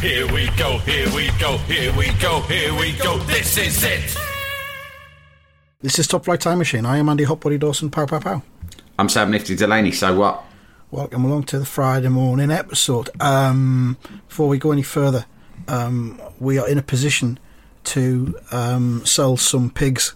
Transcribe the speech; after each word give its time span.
Here 0.00 0.32
we 0.32 0.48
go, 0.56 0.78
here 0.78 1.06
we 1.14 1.28
go, 1.40 1.56
here 1.58 1.92
we 1.96 2.10
go, 2.20 2.40
here 2.42 2.72
we 2.74 2.92
go. 2.98 3.18
This 3.20 3.56
is 3.58 3.82
it. 3.82 4.16
This 5.80 5.98
is 5.98 6.06
Top 6.06 6.24
Flight 6.24 6.40
Time 6.40 6.58
Machine. 6.58 6.86
I 6.86 6.98
am 6.98 7.08
Andy 7.08 7.24
Hotbody 7.24 7.58
Dawson. 7.58 7.90
Pow, 7.90 8.06
pow, 8.06 8.20
pow. 8.20 8.42
I'm 8.96 9.08
Sam 9.08 9.30
Nifty 9.32 9.56
Delaney. 9.56 9.90
So 9.90 10.16
what? 10.16 10.44
Welcome 10.92 11.24
along 11.24 11.44
to 11.44 11.58
the 11.58 11.64
Friday 11.64 12.08
morning 12.08 12.52
episode. 12.52 13.10
Um, 13.20 13.96
before 14.28 14.46
we 14.48 14.58
go 14.58 14.70
any 14.70 14.82
further, 14.82 15.26
um, 15.66 16.20
we 16.38 16.58
are 16.58 16.68
in 16.68 16.78
a 16.78 16.82
position 16.82 17.40
to 17.84 18.38
um, 18.52 19.04
sell 19.04 19.36
some 19.36 19.68
pigs 19.68 20.14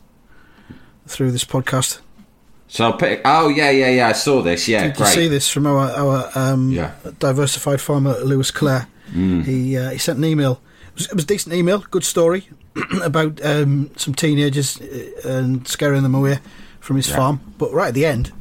through 1.09 1.32
this 1.32 1.45
podcast. 1.45 2.01
So 2.68 2.84
I'll 2.84 2.96
pick. 2.96 3.20
Oh 3.24 3.48
yeah, 3.48 3.70
yeah, 3.70 3.88
yeah. 3.90 4.09
I 4.09 4.12
saw 4.12 4.42
this. 4.42 4.68
Yeah, 4.68 4.84
Did 4.84 4.90
you 4.90 4.96
great. 5.04 5.09
see 5.14 5.28
this 5.28 5.51
from 5.51 5.66
our, 5.66 5.90
our 5.90 6.30
um, 6.37 6.70
Yeah. 6.70 6.92
diversified 7.18 7.80
farmer 7.80 8.16
Lewis 8.20 8.52
Clare? 8.52 8.87
Mm. 9.12 9.45
He 9.45 9.77
uh, 9.77 9.91
he 9.91 9.98
sent 9.98 10.19
an 10.19 10.25
email. 10.25 10.61
It 10.89 10.95
was, 10.95 11.07
it 11.07 11.15
was 11.15 11.24
a 11.24 11.27
decent 11.27 11.55
email, 11.55 11.85
good 11.91 12.05
story 12.05 12.49
about 13.02 13.45
um, 13.45 13.91
some 13.96 14.15
teenagers 14.15 14.80
uh, 14.80 15.29
and 15.29 15.66
scaring 15.69 16.02
them 16.02 16.15
away 16.15 16.38
from 16.80 16.96
his 16.96 17.09
Yeah. 17.09 17.16
farm. 17.16 17.41
But 17.59 17.73
right 17.73 17.88
at 17.88 17.95
the 17.95 18.07
end, 18.07 18.32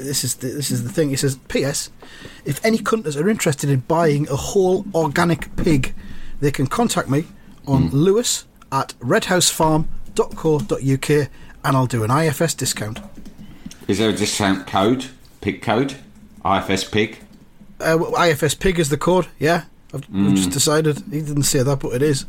this 0.00 0.24
is 0.24 0.36
the, 0.36 0.48
this 0.48 0.70
is 0.70 0.84
the 0.84 0.90
thing. 0.92 1.10
He 1.10 1.16
says, 1.16 1.36
"P.S. 1.48 1.90
If 2.44 2.64
any 2.64 2.78
cunters 2.78 3.16
are 3.16 3.28
interested 3.28 3.70
in 3.70 3.80
buying 3.80 4.28
a 4.28 4.36
whole 4.36 4.84
organic 4.94 5.54
pig, 5.56 5.94
they 6.40 6.50
can 6.50 6.66
contact 6.66 7.08
me 7.08 7.24
on 7.66 7.88
Hmm. 7.88 7.96
Lewis 7.96 8.44
at 8.70 8.94
redhousefarm.co.uk, 9.00 11.10
and 11.10 11.76
I'll 11.76 11.86
do 11.86 12.04
an 12.04 12.10
IFS 12.10 12.54
discount." 12.54 13.00
Is 13.88 13.98
there 13.98 14.10
a 14.10 14.14
discount 14.14 14.66
code? 14.66 15.06
Pig 15.40 15.62
code? 15.62 15.96
IFS 16.44 16.84
pig. 16.84 17.18
Uh, 17.80 17.96
well, 18.00 18.16
IFS 18.22 18.54
pig 18.54 18.78
is 18.78 18.88
the 18.88 18.96
code. 18.96 19.26
Yeah, 19.38 19.64
I've, 19.94 20.04
Hmm. 20.04 20.28
I've 20.28 20.34
just 20.34 20.50
decided. 20.50 20.98
He 21.10 21.20
didn't 21.20 21.44
say 21.44 21.62
that, 21.62 21.78
but 21.80 21.94
it 21.94 22.02
is. 22.02 22.26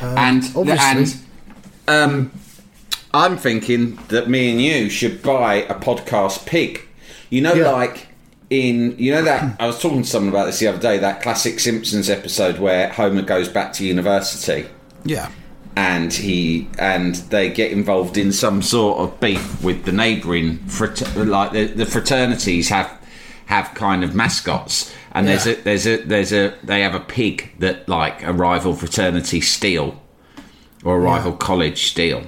and 0.00 0.44
Um, 0.44 0.50
obviously- 0.56 0.84
and 0.86 1.14
um, 1.88 2.30
I'm 3.12 3.36
thinking 3.36 3.98
that 4.08 4.28
me 4.28 4.50
and 4.50 4.60
you 4.60 4.88
should 4.90 5.22
buy 5.22 5.54
a 5.68 5.74
podcast 5.74 6.46
pig. 6.46 6.82
You 7.30 7.40
know, 7.42 7.54
Yeah. 7.54 7.70
like 7.70 8.06
in 8.50 8.94
you 8.98 9.12
know 9.12 9.22
that 9.22 9.56
I 9.60 9.66
was 9.66 9.80
talking 9.80 10.02
to 10.02 10.08
someone 10.08 10.32
about 10.32 10.46
this 10.46 10.58
the 10.58 10.66
other 10.68 10.78
day. 10.78 10.98
That 10.98 11.22
classic 11.22 11.58
Simpsons 11.60 12.10
episode 12.10 12.58
where 12.58 12.88
Homer 12.88 13.22
goes 13.22 13.48
back 13.48 13.72
to 13.74 13.84
university. 13.84 14.66
Yeah, 15.04 15.28
and 15.76 16.12
he 16.12 16.68
and 16.78 17.14
they 17.30 17.48
get 17.48 17.70
involved 17.72 18.16
in 18.18 18.32
some 18.32 18.60
sort 18.62 18.98
of 18.98 19.18
beef 19.20 19.62
with 19.62 19.84
the 19.84 19.92
neighbouring 19.92 20.58
frater- 20.66 21.24
like 21.24 21.52
the, 21.52 21.66
the 21.66 21.86
fraternities 21.86 22.68
have 22.68 22.90
have 23.50 23.74
kind 23.74 24.02
of 24.02 24.14
mascots. 24.14 24.92
And 25.12 25.28
there's 25.28 25.46
a 25.46 25.54
there's 25.56 25.86
a 25.86 25.96
there's 26.02 26.32
a 26.32 26.56
they 26.62 26.80
have 26.80 26.94
a 26.94 27.00
pig 27.00 27.52
that 27.58 27.88
like 27.88 28.22
a 28.22 28.32
rival 28.32 28.74
fraternity 28.74 29.40
steal 29.40 30.00
or 30.84 30.96
a 30.96 31.00
rival 31.00 31.32
college 31.32 31.90
steal 31.90 32.24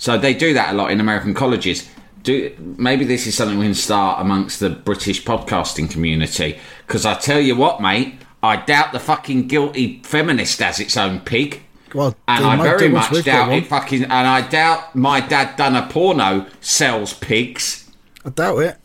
so 0.00 0.16
they 0.16 0.32
do 0.32 0.54
that 0.54 0.72
a 0.72 0.76
lot 0.76 0.90
in 0.90 0.98
american 0.98 1.34
colleges. 1.34 1.88
Do 2.22 2.54
maybe 2.58 3.04
this 3.04 3.26
is 3.26 3.34
something 3.34 3.58
we 3.58 3.66
can 3.66 3.74
start 3.74 4.20
amongst 4.20 4.58
the 4.58 4.70
british 4.70 5.22
podcasting 5.24 5.90
community. 5.90 6.58
Because 6.86 7.04
i 7.04 7.14
tell 7.14 7.38
you 7.38 7.54
what 7.54 7.82
mate 7.82 8.14
i 8.42 8.56
doubt 8.56 8.92
the 8.92 8.98
fucking 8.98 9.46
guilty 9.46 10.00
feminist 10.02 10.58
has 10.60 10.80
its 10.80 10.96
own 10.96 11.20
pig. 11.20 11.62
Well, 11.94 12.16
and 12.26 12.46
I 12.46 12.56
very 12.62 12.88
much 12.88 13.24
doubt 13.24 13.52
it 13.52 13.66
fucking. 13.66 14.04
And 14.04 14.26
I 14.26 14.48
doubt 14.48 14.94
my 14.94 15.20
dad 15.20 15.56
done 15.56 15.76
a 15.76 15.86
porno 15.88 16.46
sells 16.60 17.12
pigs. 17.12 17.90
I 18.24 18.30
doubt 18.30 18.58
it. 18.58 18.79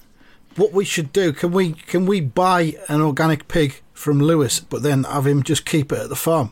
What 0.55 0.71
we 0.71 0.85
should 0.85 1.11
do? 1.11 1.33
Can 1.33 1.51
we 1.51 1.73
can 1.73 2.05
we 2.05 2.21
buy 2.21 2.75
an 2.87 3.01
organic 3.01 3.47
pig 3.47 3.81
from 3.93 4.19
Lewis, 4.19 4.59
but 4.59 4.83
then 4.83 5.03
have 5.03 5.27
him 5.27 5.43
just 5.43 5.65
keep 5.65 5.91
it 5.91 5.99
at 5.99 6.09
the 6.09 6.15
farm? 6.15 6.51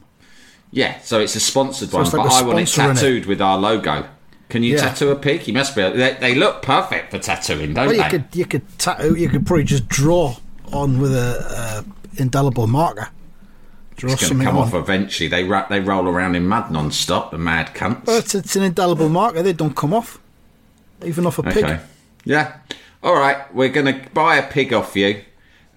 Yeah, 0.72 1.00
so 1.02 1.20
it's 1.20 1.36
a 1.36 1.40
sponsored 1.40 1.92
one, 1.94 2.02
it's 2.04 2.14
like 2.14 2.26
but 2.28 2.34
I 2.34 2.42
want 2.42 2.60
it 2.60 2.78
in 2.78 2.86
it. 2.86 2.94
tattooed 2.96 3.26
with 3.26 3.42
our 3.42 3.58
logo. 3.58 4.08
Can 4.50 4.64
you 4.64 4.76
Yeah. 4.76 4.82
tattoo 4.82 5.10
a 5.12 5.16
pig? 5.16 5.48
You 5.48 5.54
must 5.54 5.76
be. 5.76 5.82
They, 5.90 6.14
they 6.20 6.36
look 6.36 6.62
perfect 6.62 7.12
for 7.12 7.20
tattooing, 7.20 7.74
don't 7.74 7.88
Well, 7.88 7.96
you 7.96 8.04
they? 8.04 8.10
could 8.10 8.26
you 8.34 8.46
could 8.46 8.80
tattoo. 8.80 9.16
You 9.16 9.30
could 9.30 9.46
probably 9.46 9.64
just 9.64 9.88
draw 9.88 10.36
on 10.72 11.00
with 11.00 11.14
a 11.16 11.46
uh, 11.50 11.84
indelible 12.18 12.68
marker. 12.68 13.10
Draw 13.96 14.14
it's 14.14 14.28
going 14.28 14.40
to 14.40 14.46
come 14.46 14.58
on. 14.58 14.68
off 14.68 14.74
eventually. 14.74 15.30
They 15.30 15.44
ra- 15.44 15.68
they 15.70 15.80
roll 15.80 16.08
around 16.08 16.36
in 16.36 16.48
mud 16.48 16.72
non-stop, 16.72 17.32
the 17.32 17.38
mad 17.38 17.74
cunts. 17.76 18.06
Well, 18.08 18.18
it's, 18.18 18.34
it's 18.36 18.56
an 18.56 18.64
indelible 18.64 19.08
marker. 19.10 19.44
They 19.44 19.54
don't 19.54 19.76
come 19.76 19.94
off, 19.94 20.20
even 21.06 21.26
off 21.28 21.38
a 21.40 21.44
pig. 21.44 21.64
Okay. 21.64 21.80
Yeah. 22.26 22.58
All 23.04 23.16
right. 23.16 23.54
We're 23.54 23.70
going 23.70 23.88
to 23.88 24.10
buy 24.12 24.38
a 24.38 24.50
pig 24.50 24.74
off 24.74 24.96
you, 24.96 25.22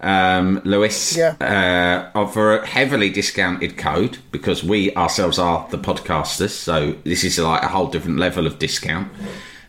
um, 0.01 0.63
Lewis. 0.65 1.17
Yeah. 1.17 2.11
Uh, 2.15 2.27
for 2.29 2.59
a 2.59 2.67
heavily 2.67 3.11
discounted 3.11 3.77
code 3.77 4.19
because 4.31 4.63
we 4.63 4.95
ourselves 4.95 5.39
are 5.39 5.67
the 5.71 5.79
podcasters. 5.79 6.51
So 6.51 6.93
this 7.05 7.25
is 7.25 7.39
like 7.39 7.63
a 7.63 7.69
whole 7.69 7.89
different 7.89 8.19
level 8.19 8.47
of 8.47 8.61
discount. 8.61 9.11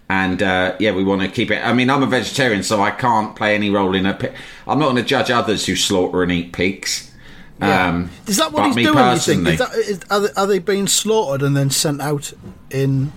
And 0.10 0.42
uh, 0.42 0.76
yeah, 0.80 0.92
we 0.92 1.04
want 1.04 1.22
to 1.24 1.28
keep 1.28 1.52
it. 1.52 1.66
I 1.66 1.74
mean, 1.74 1.90
I'm 1.90 2.04
a 2.04 2.08
vegetarian, 2.08 2.64
so 2.64 2.82
I 2.82 2.92
can't 2.92 3.36
play 3.36 3.56
any 3.56 3.70
role 3.70 3.94
in 3.94 4.06
a 4.06 4.14
pig. 4.14 4.34
I'm 4.66 4.80
not 4.80 4.86
going 4.86 4.98
to 4.98 5.04
judge 5.04 5.32
others 5.32 5.66
who 5.66 5.76
slaughter 5.76 6.24
and 6.24 6.32
eat 6.32 6.54
pigs. 6.54 7.12
Yeah. 7.60 7.88
Um, 7.88 8.12
is 8.28 8.38
that 8.38 8.52
what 8.52 8.68
he's 8.68 8.76
doing? 8.76 8.98
You 8.98 9.18
think? 9.18 9.48
Is 9.48 9.58
that, 9.58 9.74
is, 9.74 10.00
are, 10.12 10.20
they, 10.20 10.30
are 10.38 10.48
they 10.48 10.60
being 10.60 10.88
slaughtered 10.88 11.42
and 11.42 11.58
then 11.58 11.72
sent 11.72 12.02
out 12.02 12.32
in? 12.70 13.12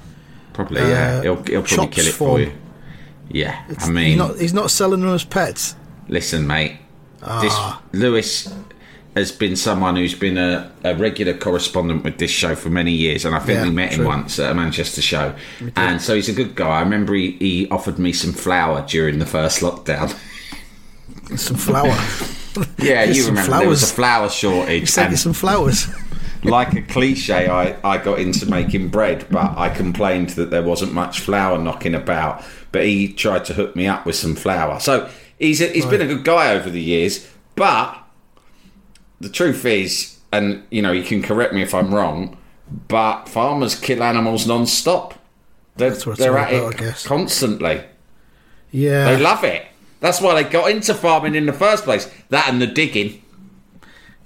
Probably, 0.53 0.81
yeah. 0.81 1.19
uh, 1.19 1.23
he'll, 1.23 1.43
he'll 1.45 1.63
probably 1.63 1.89
kill 1.89 2.07
it 2.07 2.15
form? 2.15 2.31
for 2.31 2.41
you. 2.41 2.53
Yeah, 3.31 3.63
I 3.69 3.75
he's 3.75 3.89
mean, 3.91 4.19
not, 4.19 4.39
he's 4.39 4.53
not 4.55 4.71
selling 4.71 5.01
them 5.01 5.11
as 5.11 5.25
pets. 5.25 5.77
Listen, 6.09 6.47
mate. 6.47 6.77
Ah. 7.23 7.41
This 7.93 8.01
Lewis 8.01 8.53
has 9.15 9.33
been 9.33 9.57
someone 9.57 9.97
who's 9.97 10.15
been 10.15 10.39
a, 10.39 10.71
a 10.85 10.95
regular 10.95 11.35
correspondent 11.35 12.05
with 12.05 12.19
this 12.19 12.31
show 12.31 12.55
for 12.55 12.71
many 12.71 12.93
years, 12.93 13.25
and 13.25 13.35
I 13.35 13.39
think 13.41 13.59
Yeah, 13.59 13.65
we 13.65 13.71
met 13.71 13.93
him 13.93 14.05
once 14.05 14.39
at 14.39 14.51
a 14.51 14.55
Manchester 14.55 15.03
show. 15.03 15.35
And 15.77 16.01
so 16.01 16.15
he's 16.15 16.29
a 16.29 16.33
good 16.33 16.55
guy. 16.55 16.79
I 16.79 16.81
remember 16.83 17.15
he, 17.15 17.33
he 17.33 17.69
offered 17.71 17.99
me 17.99 18.13
some 18.13 18.33
flour 18.33 18.85
during 18.87 19.19
the 19.19 19.27
first 19.27 19.61
lockdown. 19.61 20.17
Some 21.37 21.57
flour. 21.57 21.97
Yeah, 22.79 23.05
Here's 23.05 23.17
you 23.17 23.27
remember 23.27 23.59
there 23.59 23.69
was 23.69 23.85
a 23.85 23.95
flour 23.95 24.29
shortage. 24.29 24.91
Sent 24.91 25.11
you 25.11 25.13
and 25.13 25.19
some 25.21 25.33
flowers. 25.33 25.87
Like 26.45 26.75
a 26.75 26.83
cliche, 26.83 27.49
I, 27.49 27.77
I 27.85 27.99
got 27.99 28.19
into 28.19 28.47
making 28.47 28.89
bread, 28.89 29.27
but 29.31 29.57
I 29.59 29.69
complained 29.69 30.31
that 30.31 30.51
there 30.51 30.63
wasn't 30.63 30.93
much 30.93 31.21
flour 31.21 31.59
knocking 31.59 31.95
about. 31.95 32.45
But 32.73 32.85
he 32.85 33.13
tried 33.13 33.45
to 33.47 33.55
hook 33.55 33.75
me 33.77 33.87
up 33.87 34.07
with 34.07 34.17
some 34.17 34.37
flour. 34.37 34.81
So 34.81 35.11
he's 35.39 35.61
a, 35.61 35.67
he's 35.69 35.87
been 35.87 36.01
a 36.01 36.07
good 36.07 36.25
guy 36.25 36.55
over 36.55 36.71
the 36.71 36.81
years. 36.81 37.29
But 37.57 37.97
the 39.21 39.29
truth 39.29 39.65
is, 39.65 40.19
and 40.33 40.65
you 40.71 40.83
know, 40.83 40.93
you 40.93 41.03
can 41.03 41.23
correct 41.23 41.53
me 41.53 41.63
if 41.63 41.75
I'm 41.75 41.93
wrong, 41.95 42.37
but 42.89 43.29
farmers 43.29 43.75
kill 43.79 44.03
animals 44.03 44.47
non-stop. 44.47 45.15
They're, 45.77 45.91
That's 45.91 46.07
what 46.07 46.19
they're 46.19 46.39
at 46.39 46.53
about, 46.53 46.75
it 46.75 46.77
I 46.77 46.79
guess. 46.79 47.07
constantly. 47.07 47.83
Yeah. 48.71 49.17
They 49.17 49.23
love 49.23 49.45
it. 49.45 49.67
That's 50.01 50.21
why 50.21 50.41
they 50.41 50.49
got 50.49 50.71
into 50.71 50.95
farming 50.95 51.35
in 51.35 51.47
the 51.47 51.53
first 51.53 51.85
place. 51.85 52.11
That 52.31 52.49
and 52.49 52.61
the 52.63 52.67
digging. 52.67 53.23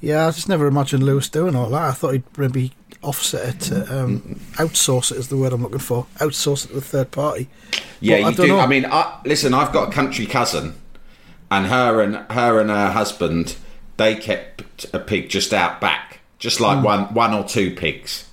Yeah, 0.04 0.26
I 0.26 0.30
just 0.32 0.48
never 0.48 0.66
imagined 0.66 1.02
Lewis 1.02 1.28
doing 1.28 1.56
all 1.56 1.70
that. 1.70 1.82
I 1.82 1.92
thought 1.92 2.12
he'd 2.12 2.38
maybe 2.38 2.72
offset 3.02 3.54
it, 3.54 3.60
to, 3.60 4.02
um, 4.04 4.40
outsource 4.54 5.10
it 5.12 5.18
is 5.18 5.28
the 5.28 5.36
word 5.36 5.52
I'm 5.52 5.62
looking 5.62 5.78
for. 5.78 6.06
Outsource 6.18 6.66
it 6.66 6.68
to 6.72 6.78
a 6.78 6.80
third 6.80 7.10
party. 7.10 7.48
Yeah, 8.00 8.18
But 8.20 8.26
I 8.26 8.30
you 8.30 8.36
don't 8.36 8.46
do. 8.46 8.52
know. 8.52 8.60
I 8.60 8.66
mean, 8.66 8.86
I, 8.86 9.18
listen, 9.24 9.54
I've 9.54 9.72
got 9.72 9.88
a 9.88 9.92
country 9.92 10.26
cousin, 10.26 10.74
and 11.50 11.66
her 11.66 12.00
and 12.02 12.16
her 12.30 12.60
and 12.60 12.70
her 12.70 12.90
husband, 12.92 13.56
they 13.96 14.14
kept 14.14 14.86
a 14.92 14.98
pig 14.98 15.28
just 15.30 15.52
out 15.54 15.80
back, 15.80 16.20
just 16.38 16.60
like 16.60 16.78
Hmm. 16.78 16.84
one 16.84 17.14
one 17.14 17.32
or 17.34 17.44
two 17.44 17.74
pigs 17.74 18.28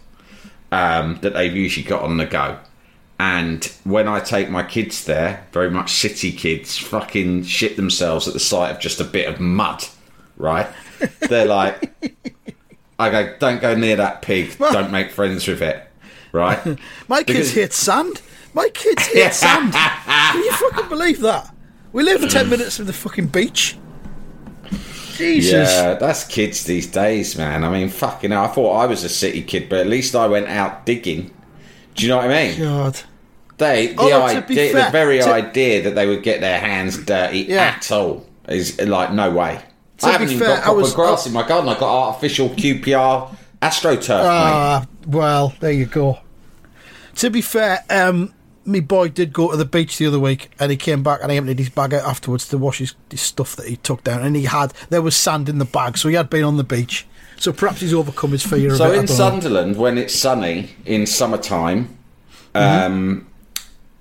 um, 0.71 1.19
that 1.21 1.33
they've 1.33 1.55
usually 1.55 1.85
got 1.85 2.01
on 2.03 2.17
the 2.17 2.25
go. 2.25 2.57
And 3.19 3.63
when 3.83 4.07
I 4.07 4.19
take 4.19 4.49
my 4.49 4.63
kids 4.63 5.05
there, 5.05 5.45
very 5.53 5.69
much 5.69 5.91
city 5.93 6.31
kids, 6.31 6.77
fucking 6.77 7.43
shit 7.43 7.75
themselves 7.75 8.27
at 8.27 8.33
the 8.33 8.39
sight 8.39 8.71
of 8.71 8.79
just 8.79 8.99
a 8.99 9.03
bit 9.03 9.27
of 9.29 9.39
mud, 9.39 9.85
right? 10.37 10.67
They're 11.27 11.45
like, 11.45 12.15
I 12.99 13.09
go, 13.09 13.35
don't 13.39 13.61
go 13.61 13.75
near 13.75 13.95
that 13.97 14.21
pig, 14.21 14.57
don't 14.59 14.91
make 14.91 15.11
friends 15.11 15.47
with 15.47 15.61
it, 15.61 15.87
right? 16.31 16.59
My 17.07 17.23
kids 17.23 17.27
Because- 17.49 17.53
hate 17.53 17.73
sand. 17.73 18.21
My 18.53 18.67
kids 18.69 19.05
hate 19.07 19.33
sand. 19.33 19.73
Can 20.05 20.43
you 20.43 20.51
fucking 20.51 20.89
believe 20.89 21.21
that? 21.21 21.53
We 21.93 22.03
live 22.03 22.29
10 22.29 22.49
minutes 22.49 22.77
from 22.77 22.85
the 22.85 22.93
fucking 22.93 23.27
beach. 23.27 23.77
Jesus. 25.15 25.69
Yeah, 25.69 25.93
that's 25.95 26.25
kids 26.25 26.63
these 26.63 26.87
days, 26.87 27.37
man. 27.37 27.63
I 27.63 27.69
mean, 27.69 27.89
fucking 27.89 28.31
hell. 28.31 28.45
I 28.45 28.47
thought 28.47 28.73
I 28.77 28.85
was 28.87 29.03
a 29.03 29.09
city 29.09 29.41
kid, 29.41 29.69
but 29.69 29.79
at 29.79 29.87
least 29.87 30.15
I 30.15 30.27
went 30.27 30.47
out 30.47 30.85
digging. 30.85 31.31
Do 31.95 32.03
you 32.03 32.09
know 32.09 32.17
what 32.17 32.31
I 32.31 32.47
mean? 32.49 32.59
God. 32.59 32.99
They, 33.57 33.87
the, 33.87 33.95
oh, 33.99 34.07
be 34.07 34.37
idea, 34.37 34.71
fair- 34.73 34.85
the 34.85 34.91
very 34.91 35.19
to- 35.19 35.29
idea 35.31 35.81
that 35.83 35.95
they 35.95 36.07
would 36.07 36.23
get 36.23 36.41
their 36.41 36.59
hands 36.59 36.97
dirty 37.05 37.39
Yeah. 37.41 37.75
at 37.77 37.91
all 37.91 38.25
is 38.47 38.79
like 38.81 39.11
no 39.13 39.29
way. 39.31 39.61
To 40.01 40.07
I 40.07 40.11
haven't 40.11 40.27
even 40.29 40.39
fair, 40.39 40.47
got 40.49 40.59
I 40.59 40.63
proper 40.63 40.77
was- 40.79 40.93
grass 40.93 41.25
in 41.27 41.33
my 41.33 41.47
garden. 41.47 41.69
I've 41.69 41.79
got 41.79 42.07
artificial 42.07 42.49
QPR 42.49 43.35
astroturf. 43.61 44.23
Ah, 44.23 44.85
well, 45.07 45.53
there 45.59 45.71
you 45.71 45.85
go. 45.85 46.19
To 47.15 47.29
be 47.29 47.41
fair, 47.41 47.83
um, 47.89 48.33
my 48.65 48.79
boy 48.79 49.09
did 49.09 49.33
go 49.33 49.51
to 49.51 49.57
the 49.57 49.65
beach 49.65 49.97
the 49.97 50.07
other 50.07 50.19
week, 50.19 50.51
and 50.59 50.71
he 50.71 50.77
came 50.77 51.03
back 51.03 51.19
and 51.21 51.31
he 51.31 51.37
emptied 51.37 51.59
his 51.59 51.69
bag 51.69 51.93
out 51.93 52.03
afterwards 52.03 52.47
to 52.49 52.57
wash 52.57 52.77
his, 52.79 52.95
his 53.09 53.21
stuff 53.21 53.55
that 53.57 53.67
he 53.67 53.75
took 53.77 54.03
down, 54.03 54.21
and 54.23 54.35
he 54.35 54.43
had 54.45 54.73
there 54.89 55.01
was 55.01 55.15
sand 55.15 55.49
in 55.49 55.57
the 55.57 55.65
bag, 55.65 55.97
so 55.97 56.09
he 56.09 56.15
had 56.15 56.29
been 56.29 56.43
on 56.43 56.57
the 56.57 56.63
beach. 56.63 57.05
So 57.37 57.51
perhaps 57.51 57.81
he's 57.81 57.93
overcome 57.93 58.31
his 58.31 58.43
fear. 58.45 58.75
So 58.75 58.91
in 58.91 59.01
know. 59.01 59.05
Sunderland, 59.07 59.75
when 59.77 59.97
it's 59.97 60.13
sunny 60.15 60.69
in 60.85 61.05
summertime, 61.05 61.97
Mm-hmm. 62.53 62.91
um, 62.93 63.27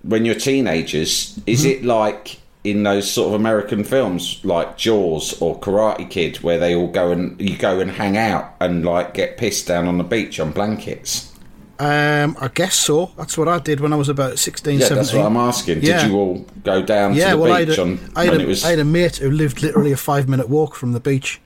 when 0.02 0.24
you're 0.24 0.34
teenagers, 0.34 1.38
is 1.46 1.60
Mm-hmm. 1.64 1.70
it 1.70 1.84
like 1.84 2.39
in 2.62 2.82
those 2.82 3.10
sort 3.10 3.28
of 3.28 3.34
American 3.40 3.84
films 3.84 4.40
like 4.44 4.76
Jaws 4.76 5.40
or 5.40 5.58
Karate 5.60 6.08
Kid, 6.10 6.36
where 6.38 6.58
they 6.58 6.74
all 6.74 6.88
go 6.88 7.10
and 7.10 7.40
you 7.40 7.56
go 7.56 7.80
and 7.80 7.90
hang 7.90 8.16
out 8.16 8.54
and 8.60 8.84
like 8.84 9.14
get 9.14 9.38
pissed 9.38 9.66
down 9.66 9.86
on 9.86 9.98
the 9.98 10.04
beach 10.04 10.38
on 10.38 10.52
blankets? 10.52 11.32
Um, 11.78 12.36
I 12.38 12.48
guess 12.52 12.74
so. 12.76 13.10
That's 13.16 13.38
what 13.38 13.48
I 13.48 13.58
did 13.58 13.80
when 13.80 13.94
I 13.94 13.96
was 13.96 14.10
about 14.10 14.38
16, 14.38 14.80
Yeah, 14.80 14.86
17. 14.88 14.96
that's 15.02 15.14
what 15.14 15.24
I'm 15.24 15.36
asking. 15.38 15.80
Yeah. 15.82 16.02
Did 16.02 16.10
you 16.10 16.16
all 16.18 16.46
go 16.62 16.82
down 16.82 17.14
yeah, 17.14 17.30
to 17.30 17.36
the 17.36 17.42
well, 17.42 17.64
beach 17.66 17.78
a, 17.78 17.82
on 17.82 17.98
I, 18.14 18.24
had 18.24 18.32
when 18.32 18.40
a, 18.40 18.44
it 18.44 18.46
was? 18.46 18.64
I 18.66 18.70
had 18.70 18.78
a 18.78 18.84
mate 18.84 19.16
who 19.16 19.30
lived 19.30 19.62
literally 19.62 19.92
a 19.92 19.96
five 19.96 20.28
minute 20.28 20.50
walk 20.50 20.74
from 20.74 20.92
the 20.92 21.00
beach. 21.00 21.40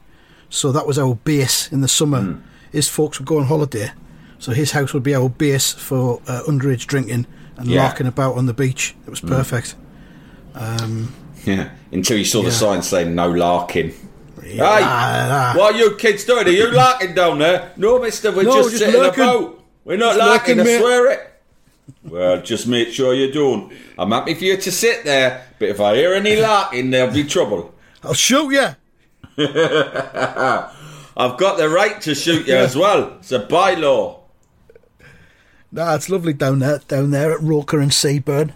So 0.50 0.72
that 0.72 0.86
was 0.88 0.98
our 0.98 1.14
base 1.14 1.70
in 1.70 1.82
the 1.82 1.88
summer. 1.88 2.20
Hmm. 2.22 2.40
His 2.72 2.88
folks 2.88 3.20
would 3.20 3.28
go 3.28 3.38
on 3.38 3.44
holiday. 3.46 3.92
So 4.40 4.50
his 4.50 4.72
house 4.72 4.92
would 4.92 5.04
be 5.04 5.14
our 5.14 5.28
base 5.28 5.72
for 5.72 6.20
uh, 6.26 6.42
underage 6.48 6.86
drinking 6.86 7.26
and 7.56 7.68
Yeah. 7.68 7.82
Hmm. 7.82 7.86
larking 7.86 8.06
about 8.08 8.34
on 8.34 8.46
the 8.46 8.54
beach. 8.54 8.96
It 9.06 9.10
was 9.10 9.20
perfect. 9.20 9.76
Yeah, 10.54 11.70
until 11.92 12.16
you 12.18 12.24
saw 12.24 12.42
the 12.42 12.50
sign 12.52 12.82
saying 12.82 13.14
no 13.14 13.30
larking. 13.30 13.92
Hey, 14.42 14.58
Ah, 14.60 15.52
ah. 15.54 15.58
what 15.58 15.74
are 15.74 15.78
you 15.78 15.96
kids 15.96 16.24
doing? 16.24 16.46
Are 16.46 16.50
you 16.50 16.70
larking 16.70 17.14
down 17.14 17.38
there? 17.38 17.72
No, 17.76 17.98
mister, 17.98 18.30
we're 18.30 18.42
No, 18.44 18.56
just, 18.56 18.70
just 18.70 18.84
sitting 18.84 19.00
lurking. 19.00 19.22
about. 19.24 19.60
We're 19.84 19.96
not 19.98 20.16
Just 20.16 20.26
larking, 20.28 20.56
lurking, 20.58 20.74
I 20.74 20.78
swear 20.78 21.10
it. 21.12 21.30
Well, 22.04 22.40
just 22.42 22.66
make 22.66 22.88
sure 22.90 23.14
you 23.14 23.32
don't. 23.32 23.72
I'm 23.98 24.10
happy 24.10 24.34
for 24.34 24.44
you 24.44 24.56
to 24.56 24.72
sit 24.72 25.04
there, 25.04 25.46
but 25.58 25.68
if 25.68 25.80
I 25.80 25.96
hear 25.96 26.14
any 26.14 26.36
larking, 26.40 26.90
there'll 26.90 27.12
be 27.12 27.24
trouble. 27.24 27.74
I'll 28.02 28.14
shoot 28.14 28.50
you. 28.50 28.68
I've 31.16 31.38
got 31.38 31.56
the 31.58 31.68
right 31.68 32.00
to 32.02 32.14
shoot 32.14 32.46
you 32.46 32.54
as 32.56 32.76
well. 32.76 33.16
It's 33.18 33.32
a 33.32 33.40
bylaw. 33.40 34.20
Nah, 35.72 35.94
it's 35.96 36.08
lovely 36.08 36.32
down 36.32 36.60
there, 36.60 36.78
down 36.86 37.10
there 37.10 37.32
at 37.32 37.40
Roker 37.42 37.80
and 37.80 37.90
Seaburn. 37.90 38.52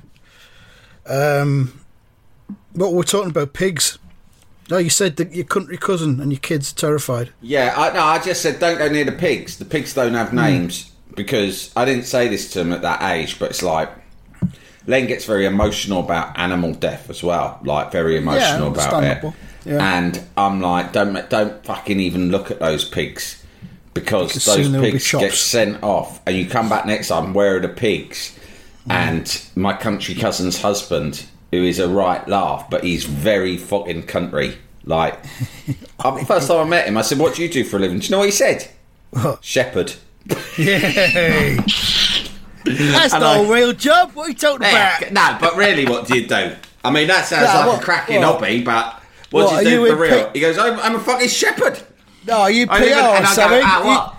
Um, 1.07 1.78
but 2.75 2.93
we're 2.93 3.03
talking 3.03 3.31
about 3.31 3.53
pigs. 3.53 3.99
No, 4.71 4.77
you 4.77 4.91
said 4.91 5.17
that 5.17 5.35
your 5.35 5.47
country 5.47 5.79
cousin 5.79 6.21
and 6.21 6.31
your 6.31 6.41
kids 6.41 6.73
are 6.73 6.77
terrified. 6.77 7.31
Yeah, 7.41 7.75
I, 7.77 7.93
no, 7.93 8.03
I 8.03 8.19
just 8.19 8.43
said 8.43 8.61
don't 8.61 8.79
go 8.79 8.89
near 8.89 9.05
the 9.05 9.13
pigs. 9.13 9.59
The 9.59 9.65
pigs 9.65 9.95
don't 9.95 10.15
have 10.15 10.31
hmm. 10.31 10.37
names 10.37 10.93
because 11.15 11.73
I 11.75 11.85
didn't 11.85 12.05
say 12.05 12.29
this 12.29 12.51
to 12.53 12.61
them 12.61 12.73
at 12.73 12.83
that 12.83 13.03
age, 13.03 13.39
but 13.39 13.51
it's 13.51 13.63
like 13.63 13.91
Len 14.87 15.07
gets 15.07 15.25
very 15.25 15.47
emotional 15.47 16.01
about 16.01 16.39
animal 16.39 16.75
death 16.75 17.11
as 17.11 17.23
well, 17.23 17.61
like 17.65 17.93
very 17.93 18.17
emotional 18.17 18.69
about 18.69 19.05
it. 19.05 19.35
Yeah. 19.65 19.99
And 19.99 20.23
I'm 20.37 20.61
like, 20.61 20.93
don't 20.93 21.29
don't 21.29 21.65
fucking 21.65 22.01
even 22.01 22.31
look 22.31 22.51
at 22.51 22.59
those 22.59 22.85
pigs 22.85 23.45
because 23.93 24.33
Because 24.33 24.45
those 24.45 24.73
they'll 24.73 24.83
be 24.83 24.93
pigs 24.93 25.13
get 25.13 25.33
sent 25.33 25.83
off, 25.83 26.21
and 26.27 26.37
you 26.37 26.47
come 26.49 26.69
back 26.69 26.87
next 26.87 27.09
time. 27.09 27.35
Where 27.35 27.57
are 27.57 27.61
the 27.61 27.69
pigs? 27.69 28.37
Hmm. 28.85 28.93
And 28.93 29.43
my 29.57 29.75
country 29.75 30.15
cousin's 30.15 30.61
husband, 30.61 31.27
who 31.51 31.65
is 31.65 31.79
a 31.79 31.89
right 31.89 32.27
laugh, 32.29 32.69
but 32.71 32.85
he's 32.85 33.05
very 33.05 33.57
fucking 33.57 34.05
country. 34.05 34.57
Like, 34.85 35.19
I- 36.01 36.25
first 36.25 36.49
time 36.49 36.67
I 36.67 36.69
met 36.69 36.87
him, 36.87 36.97
I 36.97 37.03
said, 37.03 37.19
"What 37.19 37.35
do 37.35 37.43
you 37.43 37.49
do 37.49 37.65
for 37.65 37.77
a 37.77 37.81
living?" 37.81 37.99
Do 37.99 38.05
you 38.07 38.11
know 38.11 38.19
what 38.19 38.27
he 38.27 38.33
said? 38.33 38.69
Shepherd. 39.41 39.95
Yay! 40.59 41.57
That's 42.65 43.15
And 43.15 43.23
not 43.23 43.37
I- 43.39 43.45
a 43.45 43.51
real 43.53 43.73
job. 43.73 44.13
What 44.13 44.27
are 44.27 44.29
you 44.31 44.35
talking 44.35 44.63
Yeah, 44.67 44.99
about? 44.99 45.13
no, 45.13 45.39
but 45.41 45.57
really, 45.57 45.87
what 45.87 46.07
do 46.07 46.19
you 46.19 46.27
do? 46.27 46.55
I 46.85 46.91
mean, 46.91 47.09
that 47.09 47.25
sounds 47.27 47.47
like 47.47 47.67
what- 47.67 47.81
a 47.81 47.85
cracking 47.85 48.21
what? 48.21 48.35
hobby, 48.41 48.63
but 48.63 48.95
what, 49.31 49.45
What, 49.45 49.51
do 49.51 49.57
are 49.57 49.63
you 49.63 49.71
do 49.71 49.83
you 49.85 49.91
for 49.91 49.97
real? 49.97 50.25
pi- 50.27 50.31
he 50.35 50.41
goes, 50.41 50.59
I'm, 50.59 50.79
I'm 50.81 50.95
a 50.97 51.01
fucking 51.01 51.29
shepherd. 51.29 51.81
No, 52.27 52.47
you 52.47 52.67
PR 52.67 52.73
I 52.75 52.79
live 52.81 52.89
in- 52.93 52.99
and 52.99 53.03
I 53.03 53.17
or 53.17 53.21
go, 53.21 53.27
something. 53.33 53.61
"Ah, 53.65 53.83
what?" 53.85 54.15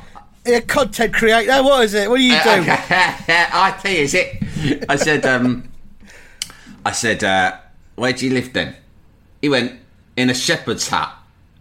You- 0.45 0.51
You're 0.53 0.59
a 0.59 0.61
content 0.63 1.13
creator. 1.13 1.63
What 1.63 1.83
is 1.83 1.93
it? 1.93 2.09
What 2.09 2.17
do 2.17 2.23
you 2.23 2.31
do? 2.31 2.39
IT, 2.67 3.85
is 3.85 4.13
it? 4.15 4.85
I 4.89 4.95
said, 4.95 5.25
um, 5.25 5.69
I 6.85 6.91
said, 6.91 7.23
uh, 7.23 7.57
where 7.95 8.13
do 8.13 8.25
you 8.25 8.33
live 8.33 8.53
then? 8.53 8.75
He 9.41 9.49
went, 9.49 9.79
in 10.19 10.29
a 10.29 10.33
shepherd's 10.33 10.89
hut. 10.89 11.13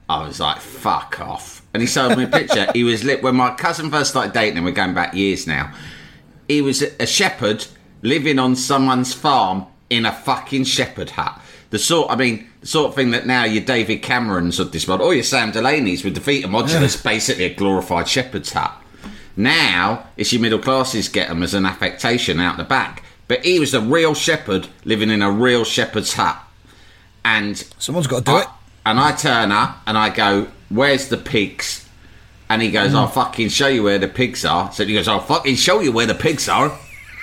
I 0.08 0.26
was 0.26 0.40
like, 0.40 0.58
fuck 0.58 1.20
off. 1.20 1.62
And 1.72 1.80
he 1.80 1.86
showed 1.86 2.16
me 2.16 2.24
a 2.24 2.28
picture. 2.28 2.66
he 2.72 2.82
was 2.82 3.04
lit 3.04 3.22
when 3.22 3.36
my 3.36 3.54
cousin 3.54 3.90
first 3.90 4.10
started 4.10 4.32
dating 4.32 4.56
him. 4.56 4.64
We're 4.64 4.72
going 4.72 4.94
back 4.94 5.14
years 5.14 5.46
now. 5.46 5.72
He 6.48 6.60
was 6.60 6.82
a 6.82 7.06
shepherd 7.06 7.66
living 8.02 8.38
on 8.38 8.56
someone's 8.56 9.14
farm 9.14 9.66
in 9.90 10.06
a 10.06 10.12
fucking 10.12 10.64
shepherd 10.64 11.10
hut. 11.10 11.40
The 11.70 11.78
sort, 11.78 12.10
I 12.10 12.16
mean, 12.16 12.48
the 12.62 12.66
sort 12.66 12.88
of 12.88 12.94
thing 12.94 13.10
that 13.10 13.26
now 13.26 13.44
your 13.44 13.62
David 13.62 14.02
Camerons 14.02 14.58
of 14.58 14.72
this 14.72 14.88
world, 14.88 15.02
or 15.02 15.14
your 15.14 15.22
Sam 15.22 15.52
Delaney's 15.52 16.02
with 16.02 16.14
the 16.14 16.20
Vita 16.20 16.48
Modulus, 16.48 17.02
basically 17.04 17.44
a 17.44 17.54
glorified 17.54 18.08
shepherd's 18.08 18.52
hut. 18.52 18.72
Now 19.36 20.06
it's 20.16 20.32
your 20.32 20.42
middle 20.42 20.58
classes 20.58 21.08
get 21.08 21.28
them 21.28 21.42
as 21.42 21.54
an 21.54 21.66
affectation 21.66 22.40
out 22.40 22.56
the 22.56 22.64
back. 22.64 23.04
But 23.28 23.44
he 23.44 23.60
was 23.60 23.74
a 23.74 23.80
real 23.80 24.14
shepherd 24.14 24.68
living 24.84 25.10
in 25.10 25.22
a 25.22 25.30
real 25.30 25.64
shepherd's 25.64 26.14
hut. 26.14 26.38
And 27.24 27.62
Someone's 27.78 28.06
got 28.06 28.18
to 28.18 28.24
do 28.24 28.32
I- 28.32 28.42
it. 28.42 28.48
and 28.86 28.98
I 28.98 29.12
turn 29.12 29.52
up 29.52 29.82
and 29.86 29.96
I 29.98 30.08
go, 30.08 30.48
"Where's 30.70 31.08
the 31.08 31.18
pigs?" 31.18 31.86
And 32.48 32.62
he 32.62 32.70
goes, 32.70 32.92
hmm. 32.92 32.96
"I'll 32.96 33.08
fucking 33.08 33.50
show 33.50 33.68
you 33.68 33.82
where 33.82 33.98
the 33.98 34.08
pigs 34.08 34.44
are." 34.44 34.72
So 34.72 34.84
he 34.86 34.94
goes, 34.94 35.06
"I'll 35.08 35.20
fucking 35.20 35.56
show 35.56 35.80
you 35.80 35.92
where 35.92 36.06
the 36.06 36.14
pigs 36.14 36.48
are." 36.48 36.76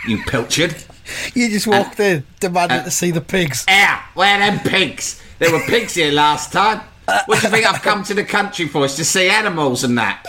You 0.08 0.20
pilchard. 0.20 0.76
You 1.36 1.50
just 1.50 1.68
walked 1.68 2.00
in, 2.00 2.24
demanding 2.40 2.84
to 2.84 2.90
see 2.90 3.12
the 3.12 3.22
pigs. 3.22 3.64
Yeah, 3.68 4.02
where 4.16 4.40
them 4.40 4.58
pigs? 4.60 5.22
There 5.38 5.52
were 5.52 5.62
pigs 5.68 5.94
here 5.94 6.12
last 6.12 6.52
time. 6.52 6.82
What 7.28 7.42
do 7.42 7.48
you 7.48 7.52
think 7.54 7.68
I've 7.68 7.84
come 7.84 8.04
to 8.06 8.16
the 8.16 8.24
country 8.24 8.68
for? 8.68 8.86
Is 8.86 8.96
to 8.96 9.06
see 9.06 9.30
animals 9.30 9.84
and 9.84 10.00
that. 10.00 10.26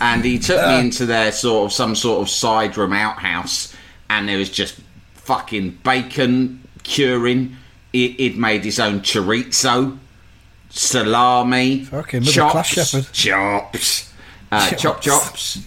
And 0.00 0.24
he 0.24 0.38
took 0.38 0.56
me 0.66 0.74
uh. 0.74 0.80
into 0.80 1.04
their 1.04 1.32
sort 1.32 1.66
of 1.66 1.72
some 1.74 1.94
sort 1.94 2.22
of 2.22 2.30
side 2.30 2.78
room 2.78 2.94
outhouse, 2.94 3.74
and 4.10 4.28
there 4.28 4.38
was 4.38 4.50
just 4.50 4.80
fucking 5.14 5.78
bacon 5.84 6.62
curing. 6.82 7.56
He, 7.92 8.08
he'd 8.12 8.36
made 8.36 8.64
his 8.64 8.78
own 8.78 9.00
chorizo, 9.00 9.98
salami, 10.70 11.84
Fucking 11.84 12.22
chops, 12.22 12.70
chops, 13.12 14.12
uh, 14.52 14.70
chop 14.76 15.00
Chops. 15.00 15.54
chops, 15.54 15.66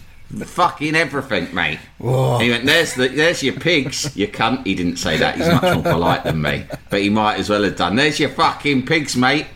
fucking 0.52 0.96
everything, 0.96 1.54
mate. 1.54 1.80
He 2.00 2.06
went, 2.50 2.66
"There's 2.66 2.94
the, 2.94 3.08
there's 3.08 3.42
your 3.44 3.56
pigs, 3.56 4.16
you 4.16 4.28
cunt." 4.28 4.66
He 4.66 4.76
didn't 4.76 4.98
say 4.98 5.18
that. 5.18 5.36
He's 5.36 5.48
much 5.48 5.74
more 5.76 5.84
polite 5.94 6.24
than 6.24 6.42
me, 6.42 6.66
but 6.90 7.02
he 7.02 7.10
might 7.10 7.40
as 7.40 7.50
well 7.50 7.64
have 7.64 7.76
done. 7.76 7.96
There's 7.96 8.20
your 8.20 8.30
fucking 8.30 8.86
pigs, 8.86 9.16
mate. 9.18 9.48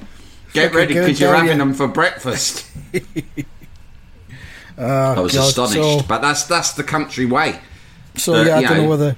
Get 0.54 0.72
Fucking 0.72 0.78
ready 0.78 0.94
because 0.94 1.20
you're 1.20 1.34
having 1.36 1.52
you. 1.52 1.58
them 1.58 1.74
for 1.74 1.88
breakfast. 1.88 2.66
Oh, 4.78 4.84
I 5.18 5.20
was 5.20 5.34
God. 5.34 5.48
astonished, 5.50 5.74
So, 6.02 6.06
but 6.08 6.20
that's 6.22 6.44
that's 6.44 6.72
the 6.74 6.84
country 6.84 7.26
way. 7.26 7.60
So 8.18 8.34
uh, 8.36 8.44
yeah, 8.44 8.56
I 8.58 8.62
don't 8.62 8.78
know 8.78 8.84
know- 8.84 8.90
whether 8.90 9.16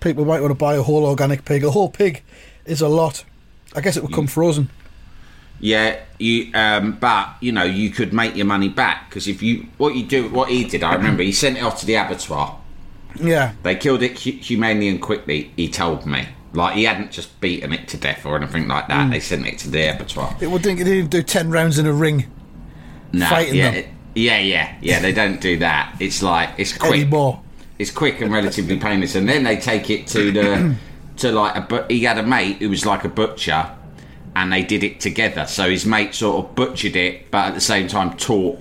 people 0.00 0.24
might 0.24 0.40
want 0.40 0.50
to 0.50 0.54
buy 0.56 0.74
a 0.76 0.82
whole 0.82 1.04
organic 1.04 1.44
pig. 1.44 1.64
A 1.64 1.70
whole 1.70 1.88
pig 1.88 2.22
is 2.64 2.80
a 2.80 2.88
lot. 2.88 3.24
I 3.74 3.80
guess 3.80 3.96
it 3.96 4.02
would 4.02 4.12
come 4.12 4.26
frozen. 4.26 4.70
Yeah, 5.60 5.98
you. 6.18 6.50
Um, 6.54 6.92
but 6.98 7.28
you 7.40 7.52
know, 7.52 7.64
you 7.64 7.90
could 7.90 8.12
make 8.12 8.34
your 8.34 8.46
money 8.46 8.68
back 8.68 9.08
because 9.10 9.28
if 9.28 9.42
you 9.42 9.66
what 9.76 9.94
you 9.94 10.04
do, 10.04 10.28
what 10.30 10.48
he 10.48 10.64
did, 10.64 10.82
I 10.82 10.94
remember 10.94 11.22
he 11.22 11.32
sent 11.32 11.58
it 11.58 11.62
off 11.62 11.78
to 11.80 11.86
the 11.86 11.94
abattoir. 11.96 12.58
Yeah. 13.16 13.52
They 13.62 13.74
killed 13.76 14.02
it 14.02 14.16
humanely 14.18 14.88
and 14.88 15.02
quickly. 15.02 15.52
He 15.56 15.68
told 15.68 16.06
me, 16.06 16.28
like 16.54 16.76
he 16.76 16.84
hadn't 16.84 17.10
just 17.10 17.38
beaten 17.40 17.72
it 17.74 17.88
to 17.88 17.96
death 17.98 18.24
or 18.24 18.36
anything 18.36 18.68
like 18.68 18.88
that. 18.88 19.04
Hmm. 19.06 19.10
They 19.10 19.20
sent 19.20 19.46
it 19.46 19.58
to 19.58 19.70
the 19.70 19.94
abattoir. 19.94 20.34
It 20.40 20.46
would 20.46 20.62
didn't 20.62 21.08
do 21.10 21.22
10 21.22 21.50
rounds 21.50 21.78
in 21.78 21.86
a 21.86 21.92
ring 21.92 22.24
No, 23.12 23.26
fighting 23.26 23.56
yeah, 23.56 23.70
them. 23.70 23.74
it- 23.80 23.88
yeah, 24.14 24.38
yeah, 24.38 24.74
yeah. 24.80 24.98
They 25.00 25.12
don't 25.12 25.40
do 25.40 25.58
that. 25.58 25.96
It's 26.00 26.20
like 26.22 26.50
it's 26.58 26.72
quick. 26.76 27.02
anymore. 27.02 27.42
It's 27.80 27.90
quick 27.90 28.20
and 28.20 28.30
relatively 28.30 28.78
painless, 28.78 29.14
and 29.14 29.26
then 29.26 29.42
they 29.42 29.56
take 29.56 29.88
it 29.88 30.06
to 30.08 30.30
the 30.30 30.76
to 31.16 31.32
like 31.32 31.56
a. 31.56 31.62
But 31.62 31.90
he 31.90 32.04
had 32.04 32.18
a 32.18 32.22
mate 32.22 32.58
who 32.58 32.68
was 32.68 32.84
like 32.84 33.04
a 33.04 33.08
butcher, 33.08 33.70
and 34.36 34.52
they 34.52 34.62
did 34.62 34.84
it 34.84 35.00
together. 35.00 35.46
So 35.46 35.70
his 35.70 35.86
mate 35.86 36.14
sort 36.14 36.44
of 36.44 36.54
butchered 36.54 36.94
it, 36.94 37.30
but 37.30 37.46
at 37.46 37.54
the 37.54 37.60
same 37.62 37.88
time 37.88 38.18
taught 38.18 38.58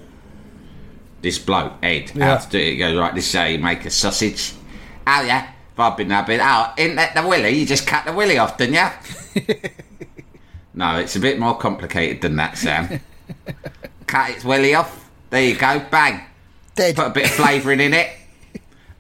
this 1.22 1.38
bloke 1.38 1.74
Ed 1.84 2.14
Yeah. 2.16 2.38
how 2.38 2.38
to 2.46 2.50
do 2.50 2.58
it. 2.60 2.72
He 2.72 2.78
goes 2.78 2.98
right. 2.98 3.14
This 3.14 3.28
is 3.28 3.34
how 3.34 3.44
you 3.44 3.60
make 3.60 3.84
a 3.84 3.90
sausage. 3.90 4.54
Oh 5.06 5.22
yeah, 5.22 5.50
if 5.74 5.78
I've 5.80 5.98
been 5.98 6.14
a 6.14 6.24
bit. 6.24 6.40
Oh, 6.42 6.74
isn't 6.78 6.96
that 6.96 7.14
the 7.14 7.28
willy? 7.28 7.50
You 7.50 7.66
just 7.66 7.86
cut 7.86 8.06
the 8.06 8.14
willy 8.14 8.38
off, 8.38 8.58
didn't 8.58 8.76
you? 8.76 9.50
no, 10.76 10.96
it's 10.98 11.18
a 11.18 11.20
bit 11.20 11.40
more 11.40 11.58
complicated 11.58 12.22
than 12.22 12.38
that, 12.38 12.58
Sam. 12.58 13.02
Cut 14.08 14.30
its 14.32 14.46
willy 14.46 14.74
off. 14.76 15.10
There 15.30 15.44
you 15.44 15.56
go. 15.56 15.86
Bang. 15.92 16.22
Dead. 16.74 16.96
Put 16.96 17.08
a 17.08 17.10
bit 17.12 17.26
of 17.26 17.32
flavouring 17.32 17.80
in 17.82 17.94
it. 17.94 18.10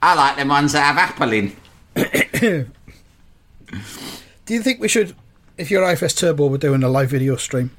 I 0.01 0.15
like 0.15 0.37
them 0.37 0.47
ones 0.47 0.71
that 0.73 0.81
have 0.83 0.97
apple 0.97 1.33
in. 1.33 1.55
Do 4.45 4.53
you 4.53 4.61
think 4.61 4.79
we 4.79 4.87
should, 4.87 5.15
if 5.57 5.69
you're 5.69 5.83
IFS 5.89 6.13
Turbo, 6.13 6.47
we're 6.47 6.57
doing 6.57 6.83
a 6.83 6.89
live 6.89 7.09
video 7.09 7.35
stream 7.35 7.71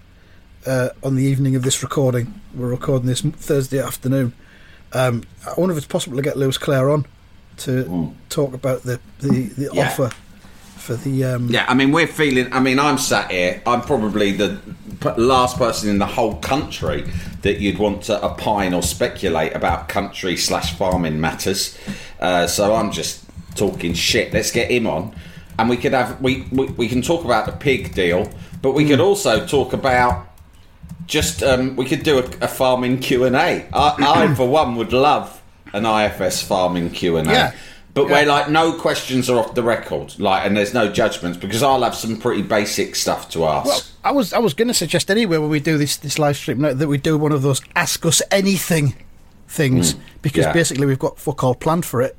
uh, 0.67 0.91
on 1.03 1.17
the 1.17 1.25
evening 1.25 1.57
of 1.57 1.62
this 1.62 1.83
recording. 1.83 2.41
We're 2.55 2.69
recording 2.69 3.07
this 3.09 3.23
Thursday 3.23 3.79
afternoon. 3.81 4.33
Um, 4.93 5.25
I 5.47 5.55
wonder 5.59 5.73
if 5.73 5.79
it's 5.79 5.87
possible 5.87 6.17
to 6.17 6.23
get 6.23 6.37
Lewis 6.37 6.59
Clare 6.59 6.91
on 6.91 7.07
to 7.59 8.15
talk 8.29 8.55
about 8.55 8.83
the 8.83 8.99
the, 9.21 9.45
the 9.57 9.71
Yeah. 9.73 9.87
offer 9.89 10.11
for 10.77 10.97
the. 10.97 11.25
Um, 11.25 11.49
Yeah, 11.49 11.65
I 11.69 11.75
mean, 11.75 11.93
we're 11.93 12.07
feeling. 12.07 12.53
I 12.53 12.61
mean, 12.61 12.79
I'm 12.79 12.99
sat 12.99 13.31
here. 13.31 13.62
I'm 13.67 13.83
probably 13.83 14.33
the 14.33 14.59
last 15.16 15.57
person 15.57 15.88
in 15.88 15.99
the 15.99 16.07
whole 16.07 16.37
country 16.37 17.04
that 17.42 17.59
you'd 17.59 17.78
want 17.78 18.02
to 18.04 18.25
opine 18.25 18.75
or 18.75 18.83
speculate 18.83 19.54
about 19.54 19.88
country 19.88 20.37
slash 20.37 20.76
farming 20.76 21.21
matters. 21.21 21.78
Uh, 22.19 22.47
so 22.47 22.75
I'm 22.75 22.92
just 22.92 23.25
talking 23.54 23.95
shit. 23.95 24.33
Let's 24.33 24.50
get 24.50 24.71
him 24.71 24.87
on, 24.87 25.14
and 25.59 25.69
we 25.69 25.76
could 25.76 25.92
have 25.92 26.21
we 26.21 26.47
we, 26.52 26.66
we 26.66 26.88
can 26.88 27.02
talk 27.02 27.25
about 27.25 27.47
the 27.47 27.52
pig 27.52 27.95
deal, 27.95 28.30
but 28.62 28.73
we 28.73 28.87
could 28.87 29.00
also 29.00 29.47
talk 29.47 29.73
about. 29.73 30.26
Just 31.07 31.42
um, 31.42 31.75
we 31.75 31.87
could 31.87 32.04
do 32.04 32.19
a, 32.21 32.25
a 32.42 32.47
farming 32.47 33.00
Q 33.00 33.25
and 33.25 33.35
A. 33.35 33.66
I, 33.73 33.95
I 33.99 34.35
for 34.37 34.49
one 34.49 34.76
would 34.76 34.92
love 34.92 35.42
an 35.73 35.85
IFS 35.85 36.42
farming 36.42 36.90
Q 36.90 37.16
and 37.16 37.28
A. 37.28 37.33
Yeah. 37.33 37.54
But 37.92 38.04
Yeah. 38.06 38.12
where 38.12 38.26
like 38.26 38.49
no 38.50 38.73
questions 38.73 39.28
are 39.28 39.37
off 39.38 39.54
the 39.54 39.62
record, 39.64 40.14
like, 40.18 40.47
and 40.47 40.56
there's 40.56 40.73
no 40.73 40.88
judgments 40.88 41.38
because 41.38 41.62
I'll 41.62 41.82
have 41.82 41.94
some 41.97 42.16
pretty 42.18 42.42
basic 42.42 42.94
stuff 42.94 43.28
to 43.30 43.44
ask. 43.47 43.66
Well, 43.66 43.82
I 44.04 44.12
was 44.12 44.32
I 44.32 44.38
was 44.38 44.54
going 44.54 44.68
to 44.68 44.75
suggest 44.75 45.11
anyway 45.11 45.38
when 45.38 45.50
we 45.50 45.59
do 45.61 45.76
this 45.76 45.97
this 45.97 46.18
live 46.18 46.37
stream 46.37 46.61
that 46.61 46.87
we 46.88 46.99
do 46.99 47.18
one 47.18 47.32
of 47.32 47.42
those 47.42 47.61
ask 47.75 48.06
us 48.06 48.23
anything 48.30 48.94
things 49.49 49.97
because 50.23 50.44
Mm. 50.44 50.47
yeah. 50.47 50.50
Mm. 50.50 50.54
basically 50.54 50.87
we've 50.87 50.99
got 51.00 51.18
fuck 51.18 51.42
all 51.42 51.56
planned 51.56 51.85
for 51.85 52.00
it, 52.00 52.16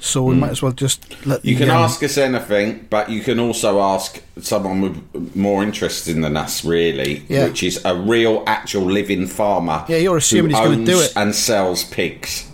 so 0.00 0.22
we 0.22 0.34
might 0.34 0.50
as 0.50 0.60
well 0.60 0.72
just 0.72 1.06
let 1.26 1.42
you 1.42 1.54
the, 1.54 1.60
can 1.64 1.70
um, 1.70 1.82
ask 1.84 2.02
us 2.02 2.18
anything, 2.18 2.86
but 2.90 3.08
you 3.08 3.20
can 3.22 3.40
also 3.40 3.80
ask 3.80 4.20
someone 4.42 4.82
with 4.82 5.34
more 5.34 5.62
interest 5.62 6.04
than 6.04 6.36
us, 6.36 6.62
really, 6.62 7.22
Yeah. 7.30 7.46
which 7.46 7.62
is 7.62 7.80
a 7.86 7.94
real, 7.96 8.42
actual, 8.46 8.82
living 8.84 9.26
farmer. 9.26 9.82
Yeah, 9.88 9.96
you're 9.96 10.18
assuming 10.18 10.50
he's 10.54 10.60
gonna 10.60 10.84
do 10.84 11.00
it. 11.00 11.14
and 11.16 11.34
sells 11.34 11.84
pigs. 11.84 12.44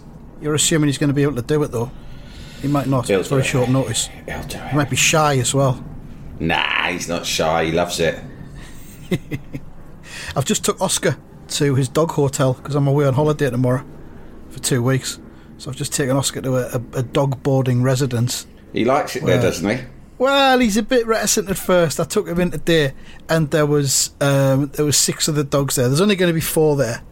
You're 0.40 0.54
assuming 0.54 0.88
he's 0.88 0.98
going 0.98 1.08
to 1.08 1.14
be 1.14 1.22
able 1.24 1.36
to 1.36 1.42
do 1.42 1.62
it 1.64 1.72
though. 1.72 1.90
He 2.62 2.68
might 2.68 2.86
not. 2.86 3.08
He'll 3.08 3.20
it's 3.20 3.28
very 3.28 3.42
it. 3.42 3.46
short 3.46 3.68
notice. 3.68 4.08
He'll 4.26 4.42
do 4.44 4.58
He 4.58 4.76
might 4.76 4.88
be 4.88 4.96
shy 4.96 5.38
as 5.38 5.52
well. 5.52 5.84
Nah, 6.38 6.88
he's 6.88 7.08
not 7.08 7.26
shy. 7.26 7.66
He 7.66 7.72
loves 7.72 8.00
it. 8.00 8.18
I've 10.36 10.44
just 10.44 10.64
took 10.64 10.80
Oscar 10.80 11.16
to 11.48 11.74
his 11.74 11.88
dog 11.88 12.12
hotel 12.12 12.54
because 12.54 12.74
I'm 12.74 12.86
away 12.86 13.04
on 13.04 13.14
holiday 13.14 13.50
tomorrow 13.50 13.84
for 14.50 14.60
two 14.60 14.82
weeks. 14.82 15.20
So 15.58 15.70
I've 15.70 15.76
just 15.76 15.92
taken 15.92 16.16
Oscar 16.16 16.40
to 16.40 16.56
a, 16.56 16.78
a, 16.78 16.98
a 17.00 17.02
dog 17.02 17.42
boarding 17.42 17.82
residence. 17.82 18.46
He 18.72 18.84
likes 18.84 19.16
it 19.16 19.24
there, 19.24 19.40
doesn't 19.40 19.68
he? 19.68 19.84
Well, 20.18 20.58
he's 20.60 20.76
a 20.76 20.82
bit 20.82 21.06
reticent 21.06 21.50
at 21.50 21.58
first. 21.58 21.98
I 21.98 22.04
took 22.04 22.28
him 22.28 22.40
in 22.40 22.52
today, 22.52 22.94
and 23.28 23.50
there 23.50 23.66
was 23.66 24.10
um, 24.20 24.68
there 24.68 24.84
was 24.84 24.96
six 24.96 25.26
of 25.28 25.34
the 25.34 25.44
dogs 25.44 25.74
there. 25.74 25.88
There's 25.88 26.00
only 26.00 26.16
going 26.16 26.30
to 26.30 26.34
be 26.34 26.40
four 26.40 26.76
there. 26.76 27.02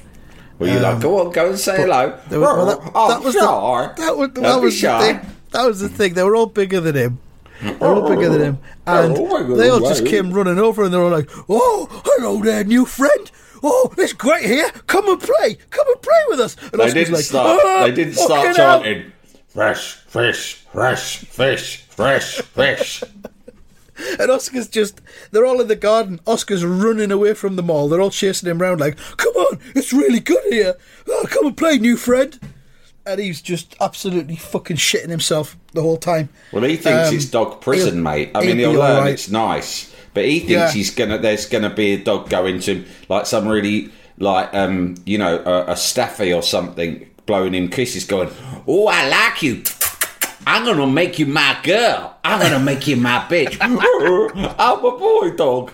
Well, 0.58 0.72
you 0.72 0.78
like, 0.78 1.00
go 1.00 1.26
on, 1.26 1.32
go 1.32 1.48
and 1.50 1.58
say 1.58 1.76
hello. 1.76 2.12
Um, 2.12 2.12
was- 2.12 2.30
well, 2.40 2.66
that, 2.66 2.92
oh, 2.94 3.08
that 3.08 3.22
was 3.22 3.34
sure. 3.34 3.94
the, 3.96 4.02
that 4.02 4.16
was, 4.16 4.30
that 4.34 4.60
was 4.60 4.74
the 4.74 4.80
shy. 4.80 5.12
thing. 5.14 5.30
That 5.52 5.66
was 5.66 5.80
the 5.80 5.88
thing. 5.88 6.14
They 6.14 6.22
were 6.22 6.36
all 6.36 6.46
bigger 6.46 6.80
than 6.80 6.94
him. 6.96 7.18
They 7.62 7.72
were 7.74 7.94
all 7.94 8.08
bigger 8.08 8.28
than 8.30 8.40
him, 8.40 8.58
and 8.86 9.14
Oh, 9.18 9.56
they 9.56 9.68
all 9.68 9.80
just 9.80 10.06
came 10.06 10.32
running 10.32 10.58
over, 10.58 10.84
and 10.84 10.94
they 10.94 10.98
were 10.98 11.10
like, 11.10 11.28
"Oh, 11.48 11.88
hello 12.04 12.42
there, 12.42 12.64
new 12.64 12.86
friend." 12.86 13.30
Oh, 13.62 13.92
it's 13.98 14.14
great 14.14 14.44
here. 14.46 14.70
Come 14.86 15.06
and 15.10 15.20
play. 15.20 15.58
Come 15.68 15.86
and 15.88 16.00
play 16.00 16.22
with 16.28 16.40
us. 16.40 16.56
And 16.72 16.80
They 16.80 16.92
didn't 16.92 17.12
like, 17.14 17.24
start. 17.24 17.60
"Ah, 17.62 17.84
they 17.84 17.92
didn't 17.92 18.14
start 18.14 18.30
fucking 18.30 18.54
hell." 18.54 18.82
chanting. 18.82 19.12
Fresh 19.48 19.94
fish, 20.06 20.54
fresh 20.72 21.18
fish, 21.18 21.84
fresh 21.90 22.40
fish. 22.40 23.02
And 24.18 24.30
Oscar's 24.30 24.66
just, 24.66 25.02
they're 25.30 25.44
all 25.44 25.60
in 25.60 25.68
the 25.68 25.76
garden. 25.76 26.20
Oscar's 26.26 26.64
running 26.64 27.12
away 27.12 27.34
from 27.34 27.56
them 27.56 27.68
all. 27.70 27.86
They're 27.86 28.00
all 28.00 28.08
chasing 28.08 28.48
him 28.48 28.62
around 28.62 28.80
like, 28.80 28.96
come 29.18 29.34
on, 29.34 29.58
it's 29.74 29.92
really 29.92 30.20
good 30.20 30.42
here. 30.48 30.76
Oh, 31.06 31.26
come 31.28 31.44
and 31.48 31.56
play, 31.56 31.76
new 31.76 31.98
friend. 31.98 32.38
And 33.10 33.20
he's 33.20 33.42
just 33.42 33.74
absolutely 33.80 34.36
fucking 34.36 34.76
shitting 34.76 35.08
himself 35.08 35.56
the 35.72 35.82
whole 35.82 35.96
time. 35.96 36.28
Well, 36.52 36.62
he 36.62 36.76
thinks 36.76 37.08
Um, 37.08 37.14
it's 37.16 37.24
dog 37.24 37.60
prison, 37.60 38.02
mate. 38.02 38.30
I 38.36 38.40
mean, 38.44 38.58
he'll 38.58 38.72
learn 38.72 38.96
alright. 38.98 39.12
it's 39.14 39.28
nice, 39.28 39.92
but 40.14 40.24
he 40.26 40.38
thinks 40.38 40.50
Yeah. 40.52 40.70
he's 40.70 40.90
gonna. 40.94 41.18
There's 41.18 41.46
gonna 41.46 41.70
be 41.70 41.94
a 41.94 41.98
dog 41.98 42.30
going 42.30 42.60
to 42.60 42.74
him, 42.74 42.84
like 43.08 43.26
some 43.26 43.48
really, 43.48 43.90
like 44.18 44.54
um, 44.54 44.94
you 45.04 45.18
know, 45.18 45.42
a, 45.44 45.72
a 45.72 45.76
staffy 45.76 46.32
or 46.32 46.42
something, 46.42 47.04
blowing 47.26 47.52
him 47.54 47.68
kisses, 47.68 48.04
going, 48.04 48.30
"Oh, 48.68 48.86
I 48.86 49.08
like 49.08 49.42
you." 49.42 49.62
I'm 50.46 50.64
gonna 50.64 50.86
make 50.86 51.18
you 51.18 51.26
my 51.26 51.58
girl. 51.62 52.16
I'm 52.24 52.40
gonna 52.40 52.60
make 52.64 52.86
you 52.86 52.96
my 52.96 53.18
bitch. 53.28 53.56
I'm 54.58 54.84
a 54.84 54.90
boy 54.98 55.30
dog. 55.36 55.72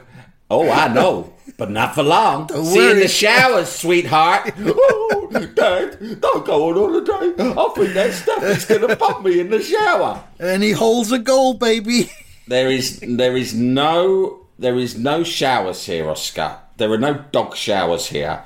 Oh, 0.50 0.71
I 0.71 0.88
know, 0.88 1.33
but 1.57 1.71
not 1.71 1.95
for 1.95 2.03
long. 2.03 2.49
See 2.49 2.77
you 2.77 2.91
in 2.91 2.99
the 2.99 3.09
showers, 3.09 3.69
sweetheart. 3.69 4.53
oh, 4.59 5.51
Dad, 5.55 6.21
don't 6.21 6.45
go 6.45 6.71
on 6.71 6.77
all 6.77 7.05
holiday. 7.05 7.43
I 7.43 7.69
think 7.75 7.95
that 7.95 8.13
Staffy's 8.13 8.65
gonna 8.67 8.97
pump 8.97 9.25
me 9.25 9.41
in 9.41 9.51
the 9.51 9.63
shower. 9.63 10.23
And 10.39 10.63
he 10.63 10.73
holds 10.73 11.13
a 11.13 11.19
goal, 11.19 11.55
baby. 11.55 12.11
There 12.49 12.71
is 12.71 13.01
there 13.01 13.37
is 13.37 13.55
no 13.55 14.47
there 14.59 14.77
is 14.77 14.97
no 14.97 15.25
showers 15.25 15.85
here, 15.87 16.09
Oscar. 16.09 16.59
There 16.77 16.93
are 16.93 16.99
no 16.99 17.25
dog 17.33 17.57
showers 17.57 18.07
here. 18.07 18.45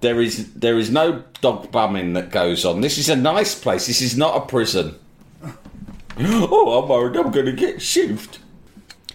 There 0.00 0.20
is 0.20 0.52
there 0.52 0.78
is 0.78 0.90
no 0.90 1.24
dog 1.40 1.72
bumming 1.72 2.12
that 2.12 2.30
goes 2.30 2.64
on. 2.64 2.80
This 2.80 2.98
is 2.98 3.08
a 3.08 3.16
nice 3.16 3.54
place. 3.54 3.86
This 3.86 4.02
is 4.02 4.16
not 4.16 4.36
a 4.36 4.46
prison. 4.46 4.98
Oh, 6.16 6.80
I'm 6.80 6.88
worried 6.88 7.16
I'm 7.16 7.32
going 7.32 7.46
to 7.46 7.52
get 7.52 7.78
shivved. 7.78 8.38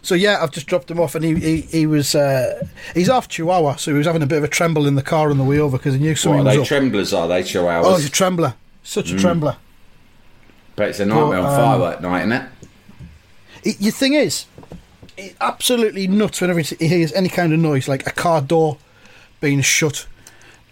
So 0.09 0.15
yeah, 0.15 0.39
I've 0.41 0.49
just 0.49 0.65
dropped 0.65 0.89
him 0.89 0.99
off, 0.99 1.13
and 1.13 1.23
he 1.23 1.35
he, 1.35 1.61
he 1.61 1.85
was 1.85 2.15
uh, 2.15 2.65
he's 2.95 3.09
off 3.09 3.27
Chihuahua, 3.29 3.75
so 3.75 3.91
he 3.91 3.97
was 3.99 4.07
having 4.07 4.23
a 4.23 4.25
bit 4.25 4.39
of 4.39 4.43
a 4.43 4.47
tremble 4.47 4.87
in 4.87 4.95
the 4.95 5.03
car 5.03 5.29
on 5.29 5.37
the 5.37 5.43
way 5.43 5.59
over 5.59 5.77
because 5.77 5.93
he 5.93 5.99
knew 5.99 6.09
What, 6.09 6.17
something 6.17 6.39
are 6.41 6.43
was 6.45 6.55
they 6.55 6.61
up. 6.61 6.67
tremblers? 6.67 7.13
Are 7.13 7.27
they 7.27 7.43
chihuahuas? 7.43 7.83
oh, 7.85 7.95
he's 7.97 8.07
a 8.07 8.09
trembler, 8.11 8.55
such 8.81 9.11
a 9.11 9.15
trembler. 9.17 9.57
but 10.75 10.89
it's 10.89 10.99
a 10.99 11.05
nightmare 11.05 11.27
Well, 11.41 11.45
on 11.45 11.51
um, 11.53 11.55
firework 11.79 12.01
night, 12.01 12.19
isn't 12.21 12.31
it? 12.31 12.43
It, 13.63 13.81
your 13.81 13.91
thing 13.91 14.13
is, 14.15 14.47
he's 15.15 15.35
absolutely 15.39 16.07
nuts 16.07 16.41
whenever 16.41 16.59
he 16.61 16.87
hears 16.87 17.13
any 17.13 17.29
kind 17.29 17.53
of 17.53 17.59
noise, 17.59 17.87
like 17.87 18.07
a 18.07 18.11
car 18.11 18.41
door 18.41 18.77
being 19.41 19.61
shut 19.61 20.07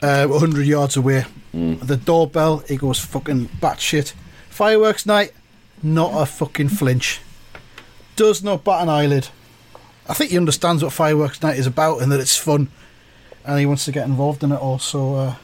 uh, 0.02 0.26
100 0.26 0.66
yards 0.66 0.98
away. 0.98 1.26
The 1.54 1.96
doorbell, 1.98 2.60
he 2.68 2.76
goes 2.78 2.98
fucking 3.00 3.50
batshit. 3.62 4.14
Fireworks 4.50 5.06
night, 5.06 5.32
not 5.84 6.20
a 6.20 6.26
fucking 6.26 6.70
flinch. 6.70 7.20
Does 8.18 8.42
not 8.42 8.64
bat 8.64 8.82
an 8.82 8.90
eyelid. 8.90 9.30
I 10.10 10.16
think 10.16 10.32
he 10.32 10.38
understands 10.38 10.82
what 10.82 10.92
fireworks 10.92 11.44
night 11.44 11.60
is 11.60 11.68
about 11.68 12.02
and 12.02 12.12
that 12.12 12.20
it's 12.20 12.36
fun, 12.36 12.70
and 13.46 13.60
he 13.60 13.68
wants 13.68 13.86
to 13.86 13.92
get 13.92 14.08
involved 14.08 14.44
in 14.44 14.52
it 14.52 14.60
all. 14.60 14.80
So, 14.80 15.14
uh, 15.14 15.36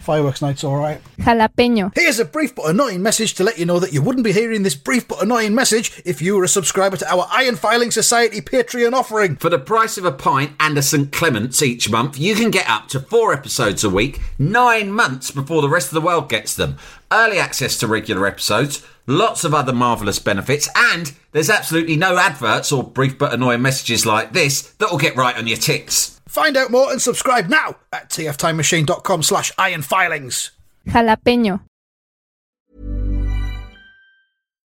fireworks 0.00 0.40
night's 0.40 0.64
all 0.64 0.78
right. 0.78 1.02
Jalapeño. 1.18 1.92
Here's 1.94 2.18
a 2.18 2.24
brief 2.24 2.54
but 2.54 2.70
annoying 2.70 3.02
message 3.02 3.34
to 3.34 3.44
let 3.44 3.58
you 3.58 3.66
know 3.66 3.78
that 3.80 3.92
you 3.92 4.00
wouldn't 4.00 4.24
be 4.24 4.32
hearing 4.32 4.62
this 4.62 4.74
brief 4.74 5.06
but 5.06 5.22
annoying 5.22 5.54
message 5.54 6.00
if 6.06 6.22
you 6.22 6.36
were 6.36 6.44
a 6.44 6.48
subscriber 6.48 6.96
to 6.96 7.12
our 7.12 7.26
Iron 7.30 7.56
Filing 7.56 7.90
Society 7.90 8.40
Patreon 8.40 8.94
offering. 8.94 9.36
For 9.36 9.50
the 9.50 9.58
price 9.58 9.98
of 9.98 10.06
a 10.06 10.12
pint 10.12 10.52
and 10.58 10.78
a 10.78 10.82
St. 10.82 11.12
Clement's 11.12 11.62
each 11.62 11.90
month, 11.90 12.18
you 12.18 12.34
can 12.34 12.50
get 12.50 12.66
up 12.66 12.88
to 12.88 13.00
four 13.00 13.34
episodes 13.34 13.84
a 13.84 13.90
week, 13.90 14.22
nine 14.38 14.90
months 14.90 15.30
before 15.30 15.60
the 15.60 15.68
rest 15.68 15.88
of 15.88 15.94
the 15.94 16.00
world 16.00 16.30
gets 16.30 16.54
them. 16.56 16.78
Early 17.12 17.38
access 17.38 17.76
to 17.78 17.86
regular 17.86 18.26
episodes, 18.26 18.82
lots 19.06 19.44
of 19.44 19.54
other 19.54 19.72
marvellous 19.72 20.18
benefits, 20.18 20.68
and 20.76 21.12
there's 21.32 21.50
absolutely 21.50 21.96
no 21.96 22.16
adverts 22.16 22.72
or 22.72 22.84
brief 22.84 23.18
but 23.18 23.32
annoying 23.32 23.62
messages 23.62 24.06
like 24.06 24.32
this 24.32 24.62
that 24.74 24.90
will 24.90 24.98
get 24.98 25.16
right 25.16 25.36
on 25.36 25.46
your 25.46 25.56
tits. 25.56 26.20
Find 26.28 26.56
out 26.56 26.70
more 26.70 26.90
and 26.90 27.00
subscribe 27.00 27.48
now 27.48 27.76
at 27.92 28.10
tftimemachine.com 28.10 29.22
slash 29.22 29.52
ironfilings. 29.52 30.50
Jalapeño. 30.86 31.60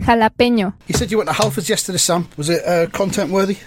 Jalapeño. 0.00 0.72
You 0.86 0.94
said 0.94 1.10
you 1.10 1.18
went 1.18 1.28
to 1.28 1.34
Halfords 1.34 1.68
yesterday, 1.68 1.98
Sam. 1.98 2.28
Was 2.36 2.48
it 2.48 2.64
uh, 2.64 2.86
content 2.90 3.30
worthy? 3.30 3.58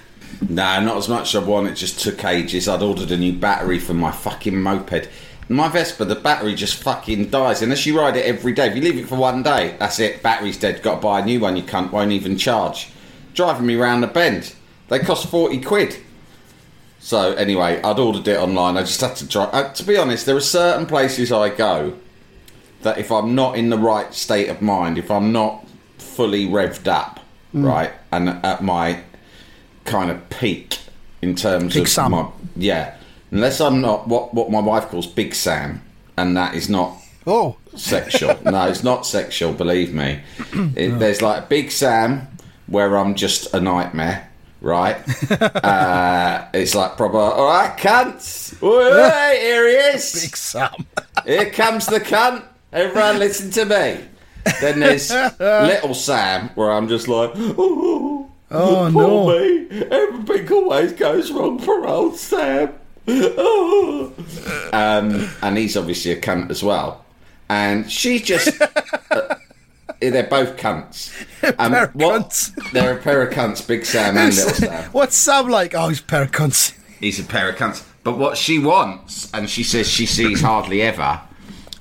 Nah, 0.50 0.80
not 0.80 0.98
as 0.98 1.08
much 1.08 1.36
as 1.36 1.44
I 1.44 1.46
want. 1.46 1.68
It 1.68 1.76
just 1.76 2.00
took 2.00 2.24
ages. 2.26 2.68
I'd 2.68 2.82
ordered 2.82 3.12
a 3.12 3.18
new 3.18 3.34
battery 3.34 3.80
for 3.80 3.94
my 3.94 4.12
fucking 4.12 4.60
moped. 4.60 5.10
My 5.50 5.68
Vespa, 5.68 6.06
the 6.06 6.16
battery 6.16 6.56
just 6.56 6.82
fucking 6.82 7.30
dies. 7.30 7.62
Unless 7.62 7.86
you 7.86 8.00
ride 8.00 8.16
it 8.16 8.26
every 8.26 8.54
day. 8.54 8.68
If 8.68 8.76
you 8.76 8.82
leave 8.82 8.98
it 8.98 9.08
for 9.08 9.18
one 9.18 9.44
day, 9.44 9.76
that's 9.78 10.00
it. 10.00 10.24
Battery's 10.24 10.58
dead. 10.58 10.82
Got 10.82 10.96
to 10.96 11.02
buy 11.02 11.20
a 11.20 11.26
new 11.26 11.40
one. 11.42 11.58
You 11.58 11.64
can't, 11.64 11.92
won't 11.92 12.12
even 12.12 12.38
charge. 12.38 12.90
Driving 13.34 13.66
me 13.66 13.76
round 13.76 14.02
the 14.02 14.08
bend. 14.08 14.56
They 14.88 15.00
cost 15.00 15.30
40 15.30 15.62
quid. 15.62 15.98
So, 17.00 17.34
anyway, 17.34 17.82
I'd 17.82 18.00
ordered 18.00 18.28
it 18.28 18.38
online. 18.38 18.78
I 18.78 18.82
just 18.82 19.02
had 19.02 19.16
to 19.18 19.28
try. 19.28 19.44
Uh, 19.46 19.74
to 19.74 19.84
be 19.84 19.98
honest, 19.98 20.26
there 20.26 20.36
are 20.36 20.42
certain 20.42 20.86
places 20.86 21.32
I 21.32 21.50
go 21.50 21.98
that 22.82 22.98
if 22.98 23.12
I'm 23.12 23.36
not 23.36 23.58
in 23.58 23.70
the 23.70 23.78
right 23.78 24.14
state 24.14 24.50
of 24.50 24.62
mind, 24.62 24.98
if 24.98 25.12
I'm 25.12 25.32
not 25.32 25.66
fully 26.02 26.46
revved 26.48 26.88
up, 26.88 27.20
right, 27.54 27.92
and 28.12 28.30
at 28.30 28.64
my 28.64 29.02
kind 29.86 30.12
of 30.12 30.30
peak 30.30 30.80
in 31.22 31.36
terms 31.36 31.74
Big 31.74 31.84
of 31.84 31.90
Sam. 31.90 32.12
my 32.12 32.28
yeah, 32.56 32.96
unless 33.32 33.62
I'm 33.62 33.82
not 33.82 34.08
what 34.08 34.34
what 34.34 34.50
my 34.52 34.60
wife 34.60 34.88
calls 34.90 35.08
Big 35.08 35.34
Sam, 35.34 35.82
and 36.18 36.36
that 36.36 36.56
is 36.56 36.70
not 36.70 36.98
Oh, 37.28 37.58
sexual. 37.76 38.38
no, 38.44 38.68
it's 38.68 38.84
not 38.84 39.06
sexual. 39.06 39.54
Believe 39.54 39.94
me, 39.94 40.22
it, 40.76 40.98
there's 41.00 41.22
like 41.22 41.50
Big 41.50 41.72
Sam 41.72 42.28
where 42.68 42.98
I'm 42.98 43.16
just 43.16 43.54
a 43.54 43.60
nightmare. 43.60 44.28
Right, 44.60 44.98
uh, 45.64 46.48
it's 46.54 46.76
like 46.76 46.96
proper. 46.98 47.18
All 47.18 47.46
right, 47.46 47.76
cunts. 47.78 48.60
Here 48.60 49.68
he 49.68 49.96
is. 49.96 50.12
Big 50.22 50.38
Sam. 50.38 50.86
Here 51.26 51.50
comes 51.50 51.88
the 51.88 52.00
cunt. 52.00 52.44
Everyone 52.72 53.18
listen 53.20 53.50
to 53.52 53.66
me. 53.66 54.06
Then 54.62 54.80
there's 54.80 55.12
little 55.40 55.94
Sam, 55.94 56.50
where 56.56 56.72
I'm 56.72 56.88
just 56.88 57.08
like, 57.08 57.32
oh, 57.36 58.30
Oh, 58.54 58.90
poor 58.92 58.92
no. 58.92 59.40
me. 59.40 59.82
Everything 59.90 60.52
always 60.52 60.92
goes 60.94 61.32
wrong 61.32 61.58
for 61.60 61.88
old 61.88 62.18
Sam. 62.18 62.74
Oh. 63.08 64.14
Um, 64.74 65.30
and 65.42 65.58
he's 65.58 65.76
obviously 65.76 66.12
a 66.12 66.20
cunt 66.22 66.50
as 66.50 66.64
well. 66.64 67.04
And 67.50 67.92
she 67.92 68.20
just. 68.20 68.62
uh, 69.12 69.36
they're 70.00 70.24
both 70.24 70.56
cunts. 70.56 71.14
Um, 71.60 71.72
pair 71.74 71.84
of 71.86 71.94
cunts. 71.94 72.72
They're 72.72 72.98
a 72.98 73.02
pair 73.02 73.22
of 73.22 73.34
cunts, 73.34 73.68
Big 73.68 73.86
Sam 73.86 74.18
and 74.18 74.34
Little 74.34 74.52
Sam. 74.52 74.84
What's 74.94 75.16
Sam 75.18 75.50
like? 75.50 75.76
Oh, 75.76 75.90
he's 75.90 76.00
a 76.00 76.04
pair 76.04 76.24
of 76.24 76.32
cunts. 76.32 76.74
He's 77.02 77.20
a 77.20 77.24
pair 77.24 77.50
of 77.50 77.56
cunts. 77.58 77.86
But 78.04 78.18
what 78.18 78.38
she 78.38 78.60
wants, 78.60 79.30
and 79.34 79.50
she 79.50 79.64
says 79.64 79.90
she 79.90 80.06
sees 80.06 80.42
hardly 80.42 80.82
ever, 80.82 81.20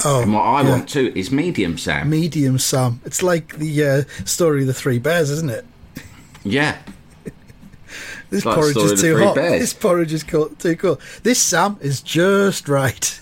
Oh, 0.04 0.22
and 0.22 0.32
what 0.32 0.42
I 0.42 0.62
yeah. 0.62 0.70
want 0.70 0.88
too, 0.88 1.12
is 1.14 1.30
medium 1.30 1.76
Sam. 1.78 2.08
Medium 2.10 2.58
Sam. 2.58 3.00
It's 3.04 3.22
like 3.22 3.56
the 3.56 3.84
uh, 3.84 4.02
story 4.24 4.62
of 4.62 4.66
the 4.66 4.74
three 4.74 4.98
bears, 4.98 5.30
isn't 5.30 5.50
it? 5.50 5.64
Yeah. 6.44 6.78
This 8.30 8.44
like 8.44 8.54
porridge 8.54 8.76
is 8.76 9.00
too 9.00 9.18
hot. 9.18 9.34
Bears. 9.34 9.60
This 9.60 9.74
porridge 9.74 10.12
is 10.12 10.22
cool, 10.22 10.50
too 10.50 10.76
cool. 10.76 11.00
This 11.24 11.40
Sam 11.40 11.76
is 11.80 12.00
just 12.00 12.68
right. 12.68 13.20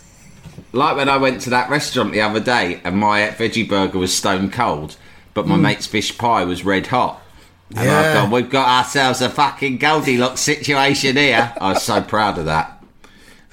Like 0.72 0.96
when 0.96 1.08
I 1.08 1.16
went 1.16 1.40
to 1.42 1.50
that 1.50 1.70
restaurant 1.70 2.12
the 2.12 2.20
other 2.20 2.40
day 2.40 2.82
and 2.84 2.98
my 2.98 3.22
veggie 3.30 3.66
burger 3.66 3.98
was 3.98 4.14
stone 4.14 4.50
cold, 4.50 4.96
but 5.32 5.46
my 5.46 5.56
mate's 5.56 5.86
fish 5.86 6.18
pie 6.18 6.44
was 6.44 6.62
red 6.62 6.88
hot. 6.88 7.22
And 7.70 7.80
I've 7.80 7.86
Yeah. 7.86 8.14
gone, 8.14 8.30
we've 8.30 8.50
got 8.50 8.68
ourselves 8.68 9.22
a 9.22 9.30
fucking 9.30 9.78
Goldilocks 9.78 10.40
situation 10.42 11.16
here. 11.16 11.54
I 11.58 11.72
was 11.72 11.82
so 11.82 12.02
proud 12.02 12.36
of 12.36 12.44
that. 12.44 12.77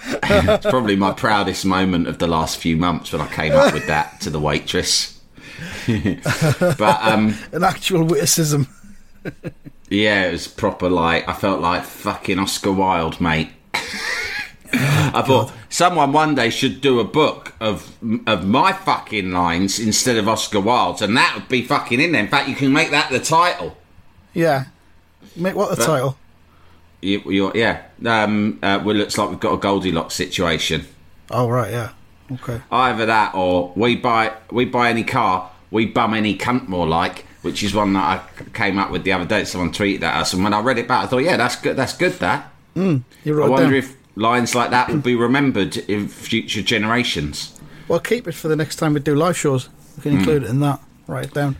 it's 0.24 0.66
probably 0.66 0.96
my 0.96 1.12
proudest 1.12 1.65
moment 1.65 2.08
of 2.08 2.20
the 2.20 2.28
last 2.28 2.58
few 2.58 2.78
months 2.78 3.12
when 3.12 3.22
I 3.22 3.28
came 3.28 3.54
up 3.54 3.74
with 3.74 3.88
that 3.88 4.22
to 4.22 4.30
the 4.30 4.39
waitress. 4.39 5.20
but 5.88 7.00
um, 7.02 7.36
An 7.52 7.63
actual 7.63 8.04
witticism. 8.04 8.68
Yeah, 9.89 10.26
it 10.26 10.32
was 10.32 10.48
proper 10.48 10.89
like 10.89 11.28
I 11.28 11.34
felt 11.34 11.62
like 11.62 11.84
fucking 11.84 12.39
Oscar 12.39 12.72
Wilde, 12.72 13.22
mate. 13.22 13.50
I 14.74 15.24
thought 15.26 15.54
someone 15.70 16.12
one 16.12 16.36
day 16.36 16.50
should 16.50 16.82
do 16.82 17.00
a 17.00 17.04
book 17.04 17.54
of 17.60 17.96
of 18.28 18.46
my 18.46 18.74
fucking 18.74 19.32
lines 19.32 19.80
instead 19.80 20.18
of 20.18 20.28
Oscar 20.28 20.60
Wilde's, 20.60 21.02
and 21.02 21.15
that 21.15 21.36
would 21.36 21.48
be 21.48 21.62
fucking 21.63 22.00
in 22.00 22.12
there. 22.12 22.22
In 22.22 22.28
fact, 22.28 22.50
you 22.50 22.56
can 22.56 22.74
make 22.74 22.91
that 22.91 23.12
the 23.12 23.20
title. 23.20 23.78
Yeah. 24.34 24.65
Make 25.36 25.56
what 25.56 25.76
the 25.78 25.84
title? 25.84 26.18
You, 27.06 27.22
you're, 27.32 27.52
yeah, 27.56 27.84
um, 28.06 28.58
uh, 28.63 28.82
well, 28.84 28.96
looks 28.96 29.15
like 29.18 29.30
we've 29.30 29.39
got 29.39 29.54
a 29.54 29.58
Goldilocks 29.58 30.15
situation. 30.15 30.88
Oh, 31.30 31.48
right, 31.48 31.72
yeah. 31.72 31.91
Okay. 32.32 32.60
Either 32.72 33.06
that, 33.06 33.36
or 33.36 33.72
we 33.76 33.96
buy 33.96 34.34
we 34.50 34.65
buy 34.65 34.89
any 34.89 35.04
car, 35.04 35.52
we 35.70 35.86
bum 35.86 36.15
any 36.15 36.36
cunt 36.36 36.68
more 36.68 36.88
like, 36.88 37.26
which 37.44 37.62
is 37.62 37.76
one 37.76 37.94
that 37.94 38.04
I 38.39 38.44
came 38.54 38.80
up 38.80 38.89
with 38.89 39.04
the 39.04 39.12
other 39.12 39.26
day. 39.26 39.44
Someone 39.44 39.72
tweeted 39.72 40.02
at 40.02 40.15
us, 40.15 40.34
and 40.34 40.44
when 40.44 40.52
I 40.52 40.62
read 40.62 40.80
it 40.80 40.88
back, 40.88 41.04
I 41.04 41.08
thought, 41.08 41.20
yeah, 41.20 41.38
that's 41.38 41.56
good. 41.56 41.76
That's 41.76 41.96
good. 41.96 42.13
That. 42.13 42.52
You 42.74 43.04
I 43.28 43.48
wonder 43.48 43.65
down. 43.65 43.74
if 43.76 43.96
lines 44.15 44.56
like 44.56 44.72
that 44.72 44.89
will 44.89 44.98
be 44.98 45.13
remembered 45.15 45.78
in 45.78 46.08
future 46.08 46.63
generations. 46.63 47.60
Well, 47.88 48.00
keep 48.00 48.28
it 48.28 48.34
for 48.34 48.48
the 48.48 48.56
next 48.56 48.78
time 48.78 48.96
we 48.96 49.00
do 49.00 49.13
live 49.13 49.38
shows. 49.38 49.70
We 49.98 50.02
can 50.02 50.13
include 50.18 50.44
it 50.44 50.50
in 50.50 50.60
that. 50.62 50.82
Write 51.06 51.26
it 51.26 51.34
down. 51.36 51.58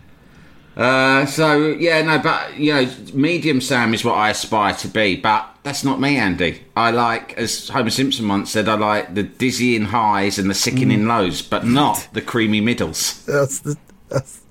Uh, 0.76 1.26
so 1.26 1.68
yeah, 1.68 2.02
no, 2.02 2.20
but 2.20 2.58
you 2.58 2.74
know, 2.74 2.90
medium 3.14 3.62
Sam 3.62 3.94
is 3.94 4.04
what 4.04 4.16
I 4.16 4.30
aspire 4.32 4.74
to 4.76 4.88
be, 4.90 5.16
but 5.16 5.48
that's 5.64 5.84
not 5.84 6.02
me, 6.02 6.18
Andy. 6.18 6.64
I 6.76 6.92
like, 6.92 7.34
as 7.38 7.70
Homer 7.70 7.90
Simpson 7.90 8.28
once 8.28 8.52
said, 8.52 8.68
I 8.68 8.76
like 8.76 9.16
the 9.16 9.24
dizzying 9.24 9.86
highs 9.86 10.38
and 10.38 10.50
the 10.50 10.54
sickening 10.54 11.08
lows, 11.08 11.42
but 11.42 11.66
not 11.66 12.08
the 12.14 12.22
creamy 12.22 12.60
middles. 12.62 13.26
That's 13.26 13.60
the. 13.60 13.78
That's, 14.10 14.42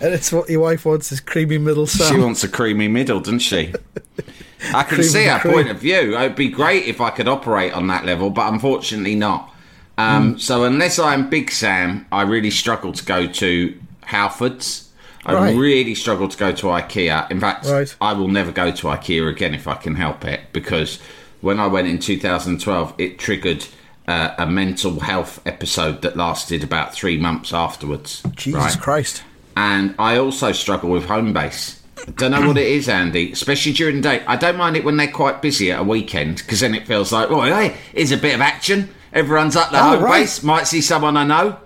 and 0.00 0.14
it's 0.14 0.32
what 0.32 0.48
your 0.48 0.60
wife 0.60 0.86
wants 0.86 1.12
is 1.12 1.20
creamy 1.20 1.58
middle 1.58 1.86
Sam. 1.86 2.14
She 2.14 2.18
wants 2.20 2.42
a 2.44 2.48
creamy 2.48 2.88
middle, 2.88 3.20
doesn't 3.20 3.40
she? 3.40 3.74
I 4.74 4.82
can 4.82 4.96
Cream 4.96 5.02
see 5.08 5.24
her 5.26 5.38
cream. 5.40 5.54
point 5.54 5.70
of 5.70 5.78
view. 5.78 6.16
It'd 6.16 6.36
be 6.36 6.48
great 6.48 6.86
if 6.86 7.00
I 7.00 7.10
could 7.10 7.28
operate 7.28 7.72
on 7.74 7.86
that 7.88 8.04
level, 8.06 8.30
but 8.30 8.52
unfortunately 8.52 9.14
not. 9.14 9.54
Um, 9.98 10.32
Hmm. 10.32 10.38
So 10.38 10.64
unless 10.64 10.98
I'm 10.98 11.28
Big 11.28 11.50
Sam, 11.50 12.06
I 12.10 12.22
really 12.22 12.50
struggle 12.50 12.92
to 12.92 13.04
go 13.04 13.26
to 13.26 13.78
Halfords. 14.04 14.87
I 15.28 15.34
Right. 15.34 15.56
really 15.56 15.94
struggle 15.94 16.26
to 16.28 16.36
go 16.36 16.52
to 16.52 16.66
IKEA. 16.66 17.30
In 17.30 17.38
fact, 17.40 17.66
Right. 17.66 17.94
I 18.00 18.12
will 18.14 18.28
never 18.28 18.50
go 18.50 18.70
to 18.70 18.86
IKEA 18.88 19.28
again 19.28 19.54
if 19.54 19.68
I 19.68 19.74
can 19.74 19.94
help 19.96 20.24
it 20.24 20.40
because 20.52 20.98
when 21.40 21.60
I 21.60 21.66
went 21.66 21.86
in 21.86 21.98
2012, 21.98 22.94
it 22.98 23.18
triggered 23.18 23.64
uh, 24.08 24.30
a 24.38 24.46
mental 24.46 25.00
health 25.00 25.40
episode 25.44 26.00
that 26.02 26.16
lasted 26.16 26.64
about 26.64 26.94
three 26.94 27.18
months 27.18 27.52
afterwards. 27.52 28.22
Jesus 28.34 28.58
right? 28.60 28.80
Christ. 28.80 29.22
and 29.56 29.94
I 29.98 30.16
also 30.16 30.52
struggle 30.52 30.88
with 30.90 31.04
Homebase. 31.06 31.74
I 32.06 32.10
don't 32.12 32.30
know 32.30 32.46
what 32.46 32.56
it 32.56 32.66
is, 32.68 32.88
Andy, 32.88 33.32
especially 33.32 33.72
during 33.72 33.96
the 33.96 34.02
day. 34.02 34.22
I 34.26 34.36
don't 34.36 34.56
mind 34.56 34.76
it 34.76 34.84
when 34.84 34.96
they're 34.96 35.10
quite 35.10 35.42
busy 35.42 35.70
at 35.72 35.80
a 35.80 35.82
weekend 35.82 36.36
because 36.38 36.60
then 36.60 36.74
it 36.74 36.86
feels 36.86 37.12
like, 37.12 37.28
well, 37.28 37.42
hey, 37.42 37.76
here's 37.92 38.12
a 38.12 38.16
bit 38.16 38.34
of 38.34 38.40
action. 38.40 38.88
Everyone's 39.12 39.56
up 39.56 39.70
the 39.72 39.78
Oh, 39.78 39.82
home 39.96 40.02
right. 40.04 40.20
base, 40.20 40.42
might 40.42 40.66
see 40.66 40.80
someone 40.80 41.16
I 41.16 41.24
know, 41.24 41.56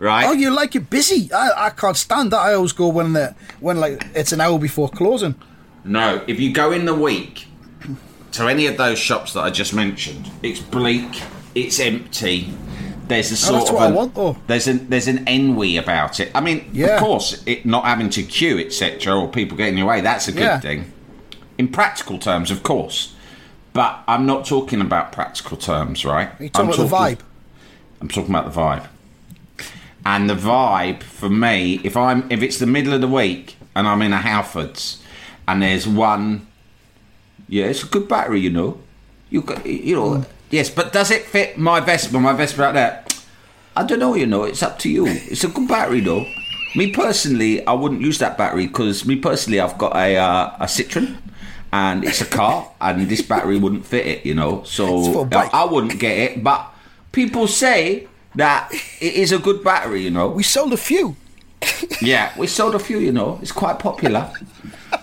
right? 0.00 0.26
Oh, 0.26 0.32
you 0.32 0.50
like 0.50 0.74
it 0.74 0.90
busy? 0.90 1.32
I, 1.32 1.66
I 1.66 1.70
can't 1.70 1.96
stand 1.96 2.32
that. 2.32 2.38
I 2.38 2.54
always 2.54 2.72
go 2.72 2.88
when 2.88 3.12
the 3.12 3.36
when 3.60 3.78
like 3.78 4.04
it's 4.14 4.32
an 4.32 4.40
hour 4.40 4.58
before 4.58 4.88
closing. 4.88 5.36
No, 5.84 6.24
if 6.26 6.40
you 6.40 6.52
go 6.52 6.72
in 6.72 6.84
the 6.86 6.94
week 6.94 7.46
to 8.32 8.48
any 8.48 8.66
of 8.66 8.76
those 8.76 8.98
shops 8.98 9.34
that 9.34 9.42
I 9.42 9.50
just 9.50 9.72
mentioned, 9.72 10.28
it's 10.42 10.60
bleak, 10.60 11.22
it's 11.54 11.78
empty. 11.78 12.52
There's 13.06 13.30
a 13.30 13.34
oh, 13.34 13.36
sort 13.36 13.54
Oh, 13.54 13.58
that's 13.58 13.70
of 13.70 13.74
what 13.76 13.82
I 13.82 13.90
want, 13.90 14.14
though. 14.14 14.36
There's 14.46 14.66
an 14.68 14.88
there's 14.88 15.08
an 15.08 15.26
ennui 15.28 15.76
about 15.76 16.20
it. 16.20 16.30
I 16.34 16.40
mean, 16.40 16.68
Yeah. 16.72 16.94
of 16.96 17.00
course, 17.00 17.42
it 17.46 17.66
not 17.66 17.84
having 17.84 18.10
to 18.10 18.22
queue, 18.22 18.58
etc., 18.58 19.14
or 19.14 19.28
people 19.28 19.56
getting 19.56 19.74
in 19.74 19.78
your 19.78 19.88
way. 19.88 20.00
That's 20.00 20.28
a 20.28 20.32
good 20.32 20.42
Yeah. 20.42 20.60
thing. 20.60 20.92
In 21.58 21.68
practical 21.68 22.18
terms, 22.18 22.50
of 22.50 22.62
course, 22.62 23.12
but 23.72 24.02
I'm 24.08 24.26
not 24.26 24.46
talking 24.46 24.80
about 24.80 25.12
practical 25.12 25.56
terms, 25.56 26.04
right? 26.04 26.28
Are 26.38 26.42
you 26.42 26.48
talking 26.48 26.70
I'm 26.72 26.74
about 26.88 27.16
the 27.16 27.16
vibe? 27.16 27.20
I'm 28.00 28.08
talking 28.08 28.30
about 28.30 28.52
the 28.52 28.58
vibe. 28.58 28.86
And 30.04 30.30
the 30.30 30.34
vibe 30.34 31.02
for 31.02 31.28
me, 31.28 31.80
if 31.84 31.96
I'm 31.96 32.30
if 32.30 32.42
it's 32.42 32.58
the 32.58 32.66
middle 32.66 32.92
of 32.92 33.00
the 33.00 33.08
week 33.08 33.56
and 33.74 33.86
I'm 33.86 34.00
in 34.02 34.12
a 34.12 34.18
Halfords 34.18 35.02
and 35.46 35.62
there's 35.62 35.86
one, 35.86 36.46
yeah, 37.48 37.66
it's 37.66 37.82
a 37.82 37.86
good 37.86 38.08
battery, 38.08 38.40
you 38.40 38.50
know. 38.50 38.80
You 39.28 39.42
got, 39.42 39.64
you 39.66 39.94
know, 39.94 40.24
yes, 40.50 40.70
but 40.70 40.92
does 40.92 41.10
it 41.10 41.24
fit 41.24 41.58
my 41.58 41.80
Vespa? 41.80 42.18
My 42.18 42.32
Vespa 42.32 42.64
out 42.64 42.74
there. 42.74 43.04
I 43.76 43.84
don't 43.84 43.98
know, 44.00 44.14
you 44.14 44.26
know. 44.26 44.44
It's 44.44 44.62
up 44.62 44.78
to 44.80 44.90
you. 44.90 45.06
It's 45.06 45.44
a 45.44 45.48
good 45.48 45.68
battery, 45.68 46.00
though. 46.00 46.26
Me 46.74 46.92
personally, 46.92 47.64
I 47.66 47.72
wouldn't 47.72 48.00
use 48.00 48.18
that 48.18 48.36
battery 48.38 48.66
because 48.66 49.06
me 49.06 49.16
personally, 49.16 49.60
I've 49.60 49.78
got 49.78 49.94
a 49.94 50.16
uh, 50.16 50.56
a 50.60 50.64
Citroen. 50.64 51.18
And 51.72 52.02
it's 52.02 52.20
a 52.20 52.26
car, 52.26 52.68
and 52.80 53.08
this 53.08 53.22
battery 53.22 53.56
wouldn't 53.56 53.86
fit 53.86 54.04
it, 54.04 54.26
you 54.26 54.34
know. 54.34 54.64
So. 54.64 55.28
I, 55.30 55.48
I 55.52 55.64
wouldn't 55.64 56.00
get 56.00 56.18
it. 56.18 56.42
But 56.42 56.66
people 57.12 57.46
say 57.46 58.08
that 58.34 58.70
it 58.72 59.14
is 59.14 59.32
a 59.32 59.38
good 59.38 59.64
battery, 59.64 60.02
you 60.02 60.10
know. 60.10 60.28
We 60.28 60.42
sold 60.42 60.72
a 60.72 60.76
few. 60.76 61.16
Yeah, 62.00 62.32
we 62.38 62.46
sold 62.46 62.74
a 62.74 62.78
few, 62.78 62.98
you 62.98 63.12
know. 63.12 63.38
It's 63.42 63.52
quite 63.52 63.78
popular. 63.78 64.32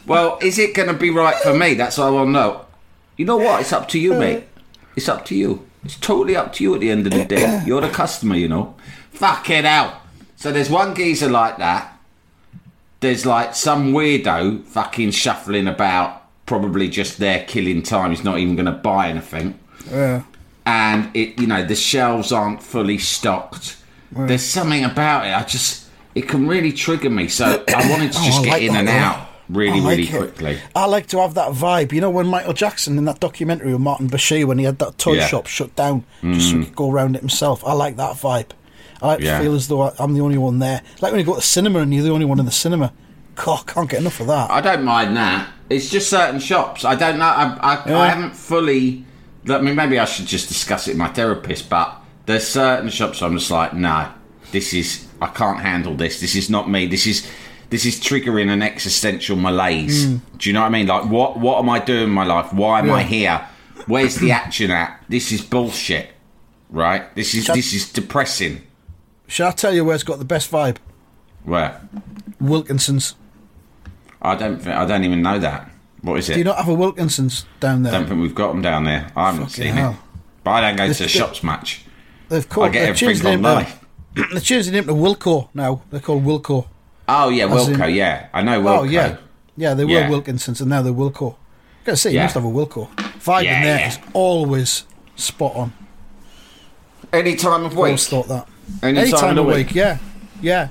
Well, 0.05 0.39
is 0.41 0.57
it 0.57 0.73
going 0.73 0.87
to 0.87 0.93
be 0.93 1.09
right 1.09 1.35
for 1.35 1.53
me? 1.53 1.73
That's 1.73 1.97
what 1.97 2.07
I 2.07 2.09
want 2.11 2.27
to 2.29 2.31
know. 2.31 2.65
You 3.17 3.25
know 3.25 3.37
what? 3.37 3.61
It's 3.61 3.73
up 3.73 3.87
to 3.89 3.99
you, 3.99 4.13
mate. 4.13 4.45
It's 4.95 5.09
up 5.09 5.25
to 5.25 5.35
you. 5.35 5.67
It's 5.83 5.97
totally 5.97 6.35
up 6.35 6.53
to 6.53 6.63
you 6.63 6.73
at 6.73 6.81
the 6.81 6.89
end 6.89 7.05
of 7.05 7.13
the 7.13 7.25
day. 7.25 7.63
You're 7.65 7.81
the 7.81 7.89
customer, 7.89 8.35
you 8.35 8.47
know. 8.47 8.75
Fuck 9.11 9.49
it 9.49 9.65
out. 9.65 10.01
So 10.35 10.51
there's 10.51 10.69
one 10.69 10.95
geezer 10.95 11.29
like 11.29 11.57
that. 11.57 11.97
There's 12.99 13.25
like 13.25 13.53
some 13.53 13.93
weirdo 13.93 14.63
fucking 14.63 15.11
shuffling 15.11 15.67
about, 15.67 16.23
probably 16.45 16.89
just 16.89 17.19
there 17.19 17.45
killing 17.45 17.83
time. 17.83 18.09
He's 18.11 18.23
not 18.23 18.39
even 18.39 18.55
going 18.55 18.65
to 18.65 18.71
buy 18.71 19.09
anything. 19.09 19.59
Yeah. 19.89 20.23
And 20.67 21.09
it 21.15 21.39
you 21.39 21.47
know 21.47 21.65
the 21.65 21.75
shelves 21.75 22.31
aren't 22.31 22.61
fully 22.61 22.97
stocked 22.97 23.77
there's 24.11 24.43
something 24.43 24.83
about 24.83 25.25
it 25.25 25.33
i 25.33 25.41
just 25.43 25.87
it 26.13 26.27
can 26.27 26.45
really 26.47 26.71
trigger 26.73 27.09
me 27.09 27.27
so 27.27 27.63
i 27.69 27.89
wanted 27.89 28.11
to 28.11 28.19
Oh, 28.21 28.25
just 28.25 28.39
I 28.39 28.43
get 28.43 28.51
like 28.51 28.61
in 28.63 28.75
and 28.75 28.89
out 28.89 29.27
really 29.49 29.79
like 29.79 29.97
really 29.97 30.03
it. 30.09 30.17
quickly 30.17 30.59
I 30.75 30.85
like 30.85 31.07
to 31.07 31.19
have 31.21 31.35
that 31.35 31.53
vibe. 31.53 31.93
You 31.93 32.01
know, 32.01 32.09
when 32.09 32.27
Michael 32.27 32.51
Jackson 32.51 32.97
in 32.97 33.05
that 33.05 33.21
documentary 33.21 33.71
with 33.71 33.79
Martin 33.81 34.09
Bashir, 34.09 34.43
when 34.43 34.57
he 34.59 34.65
had 34.65 34.77
that 34.79 34.97
toy 34.97 35.13
Yeah. 35.13 35.23
Mm. 35.25 35.29
shop 35.29 35.47
shut 35.47 35.73
down, 35.77 36.03
just 36.21 36.51
so 36.51 36.57
he 36.57 36.65
could 36.65 36.75
go 36.75 36.91
around 36.91 37.15
it 37.15 37.19
himself. 37.21 37.63
I 37.65 37.71
like 37.71 37.95
that 37.95 38.17
vibe. 38.17 38.49
I 39.01 39.07
like 39.07 39.21
Yeah. 39.21 39.37
to 39.37 39.43
feel 39.45 39.55
as 39.55 39.69
though 39.69 39.83
I'm 39.97 40.13
the 40.15 40.19
only 40.19 40.37
one 40.37 40.59
there. 40.59 40.81
Like 40.99 41.13
when 41.13 41.19
you 41.21 41.25
go 41.25 41.35
to 41.35 41.39
the 41.39 41.41
cinema 41.57 41.79
and 41.79 41.93
you're 41.93 42.03
the 42.03 42.09
only 42.11 42.25
one 42.25 42.39
in 42.41 42.45
the 42.45 42.51
cinema. 42.51 42.91
God, 43.35 43.61
I 43.69 43.71
can't 43.71 43.89
get 43.89 44.01
enough 44.01 44.19
of 44.19 44.27
that. 44.27 44.51
i 44.51 44.59
don't 44.59 44.83
mind 44.83 45.15
that 45.15 45.47
it's 45.69 45.89
just 45.89 46.09
certain 46.09 46.39
shops 46.41 46.83
i 46.83 46.95
don't 46.95 47.17
know 47.19 47.25
i, 47.25 47.43
I, 47.61 47.89
Yeah. 47.89 47.99
I 47.99 48.07
haven't 48.09 48.35
fully 48.35 49.05
i 49.49 49.61
mean 49.61 49.75
maybe 49.75 49.99
i 49.99 50.05
should 50.05 50.25
just 50.25 50.47
discuss 50.47 50.87
it 50.87 50.91
with 50.91 50.97
my 50.97 51.07
therapist 51.07 51.69
but 51.69 52.01
there's 52.25 52.47
certain 52.47 52.89
shops 52.89 53.21
i'm 53.21 53.37
just 53.37 53.51
like 53.51 53.73
no 53.73 54.11
this 54.51 54.73
is 54.73 55.07
i 55.21 55.27
can't 55.27 55.59
handle 55.59 55.95
this. 55.95 56.19
This 56.21 56.35
is 56.35 56.49
not 56.49 56.69
me. 56.69 56.87
This 56.87 57.05
is 57.07 57.29
this 57.69 57.85
is 57.85 57.99
triggering 57.99 58.49
an 58.49 58.61
existential 58.61 59.35
malaise. 59.35 60.05
Hmm. 60.05 60.17
Do 60.37 60.49
you 60.49 60.53
know 60.53 60.61
what 60.61 60.67
i 60.67 60.69
mean? 60.69 60.87
Like 60.87 61.05
what 61.09 61.37
what 61.37 61.59
am 61.59 61.69
i 61.69 61.79
doing 61.79 62.03
in 62.05 62.09
my 62.09 62.25
life? 62.25 62.53
Why 62.53 62.79
am 62.79 62.91
i 62.91 63.03
here? 63.03 63.45
Where's 63.87 64.15
the 64.15 64.31
action 64.31 64.71
at? 64.71 65.03
This 65.09 65.31
is 65.31 65.41
bullshit 65.41 66.09
right? 66.69 67.13
This 67.15 67.33
is 67.33 67.47
this 67.47 67.73
is 67.73 67.91
depressing. 67.91 68.61
Shall 69.27 69.49
I 69.49 69.51
tell 69.51 69.73
you 69.73 69.83
where's 69.83 70.03
got 70.03 70.19
the 70.19 70.25
best 70.25 70.51
vibe? 70.51 70.77
where? 71.43 71.81
Wilkinson's. 72.39 73.15
i 74.21 74.35
don't 74.35 74.57
think 74.57 74.75
i 74.75 74.85
don't 74.85 75.03
even 75.03 75.21
know 75.21 75.39
that 75.39 75.69
what 76.01 76.19
is 76.19 76.29
it 76.29 76.33
Do 76.33 76.39
you 76.39 76.45
not 76.45 76.57
have 76.57 76.67
a 76.67 76.73
Wilkinson's 76.73 77.45
down 77.59 77.83
there? 77.83 77.93
I 77.93 77.97
don't 77.99 78.07
think 78.07 78.21
we've 78.21 78.35
got 78.35 78.49
them 78.53 78.61
down 78.61 78.83
there 78.85 79.11
i 79.15 79.27
haven't 79.31 79.47
Fucking 79.47 79.63
seen 79.65 79.73
hell. 79.73 79.91
it 79.91 79.97
but 80.43 80.51
i 80.51 80.61
don't 80.61 80.75
go 80.77 80.83
to 80.83 80.87
This- 80.89 80.99
the 80.99 81.07
shops 81.07 81.43
much 81.43 81.83
They've 82.29 82.47
called. 82.47 82.67
i 82.67 82.69
get 82.71 82.79
they've 82.81 82.89
everything 83.09 83.23
the 83.23 83.29
name 83.37 83.45
uh, 83.45 83.63
to- 83.63 83.71
online 84.15 84.29
They're 84.31 84.39
changing 84.41 84.73
the 84.73 84.81
name 84.81 84.87
to 84.87 84.93
Wilco 84.93 85.49
now. 85.53 85.81
They're 85.91 85.99
called 85.99 86.23
Wilco. 86.23 86.67
oh 87.07 87.29
yeah 87.29 87.45
As 87.53 87.67
in- 87.67 87.75
wilco 87.75 87.93
yeah 87.93 88.27
i 88.33 88.41
know 88.41 88.59
oh, 88.59 88.63
wilco 88.63 88.79
Oh 88.79 88.83
yeah, 88.83 89.17
yeah. 89.55 89.73
They 89.73 89.85
were 89.85 89.91
Yeah. 89.91 90.09
Wilkinsons 90.09 90.59
and 90.61 90.69
now 90.69 90.81
they're 90.83 90.93
Wilco. 90.93 91.35
Gotta 91.83 91.97
say, 91.97 92.11
you 92.11 92.17
Yeah. 92.17 92.23
must 92.23 92.35
have 92.35 92.43
a 92.45 92.47
Wilco. 92.47 92.89
Vibe 92.95 93.43
Yeah, 93.43 93.57
in 93.57 93.63
there 93.63 93.79
yeah. 93.79 93.87
is 93.87 93.99
always 94.13 94.83
spot 95.15 95.55
on. 95.55 95.73
any 97.13 97.35
time 97.35 97.63
of 97.65 97.71
week 97.73 97.77
Always 97.79 98.07
thought 98.07 98.27
that. 98.27 98.47
Any 98.83 99.09
time 99.11 99.29
of 99.29 99.35
the 99.37 99.43
week. 99.43 99.73
yeah, 99.73 99.97
yeah. 100.41 100.69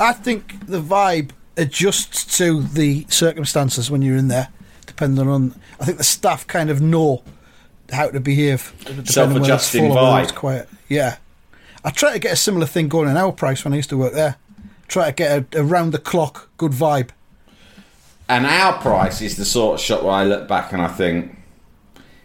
I 0.00 0.12
think 0.12 0.66
the 0.66 0.80
vibe 0.80 1.30
adjusts 1.56 2.36
to 2.38 2.62
the 2.62 3.06
circumstances 3.08 3.90
when 3.90 4.02
you're 4.02 4.16
in 4.16 4.28
there, 4.28 4.48
depending 4.86 5.28
on. 5.28 5.54
I 5.80 5.84
think 5.84 5.98
the 5.98 6.04
staff 6.04 6.46
kind 6.46 6.70
of 6.70 6.80
know 6.80 7.22
how 7.92 8.10
to 8.10 8.20
behave. 8.20 8.72
depending 8.78 8.96
whether 8.96 9.02
it's 9.02 9.14
Self-adjusting 9.14 9.88
full 9.88 9.98
or 9.98 10.12
whether 10.12 10.28
vibe. 10.28 10.34
Quiet. 10.34 10.68
Yeah, 10.88 11.16
I 11.84 11.90
try 11.90 12.12
to 12.12 12.18
get 12.18 12.32
a 12.32 12.36
similar 12.36 12.66
thing 12.66 12.88
going 12.88 13.08
in 13.08 13.16
Our 13.16 13.32
Price 13.32 13.64
when 13.64 13.72
I 13.72 13.76
used 13.76 13.90
to 13.90 13.96
work 13.96 14.12
there. 14.12 14.36
Try 14.88 15.06
to 15.06 15.12
get 15.12 15.54
a, 15.54 15.60
a 15.60 15.64
round 15.64 15.92
the 15.92 15.98
clock 15.98 16.48
good 16.56 16.72
vibe. 16.72 17.10
And 18.28 18.44
Our 18.44 18.80
Price 18.80 19.20
is 19.22 19.36
the 19.36 19.44
sort 19.44 19.74
of 19.74 19.80
shop 19.84 20.02
where 20.02 20.12
I 20.12 20.24
look 20.24 20.48
back 20.48 20.72
and 20.72 20.82
I 20.82 20.88
think, 20.88 21.38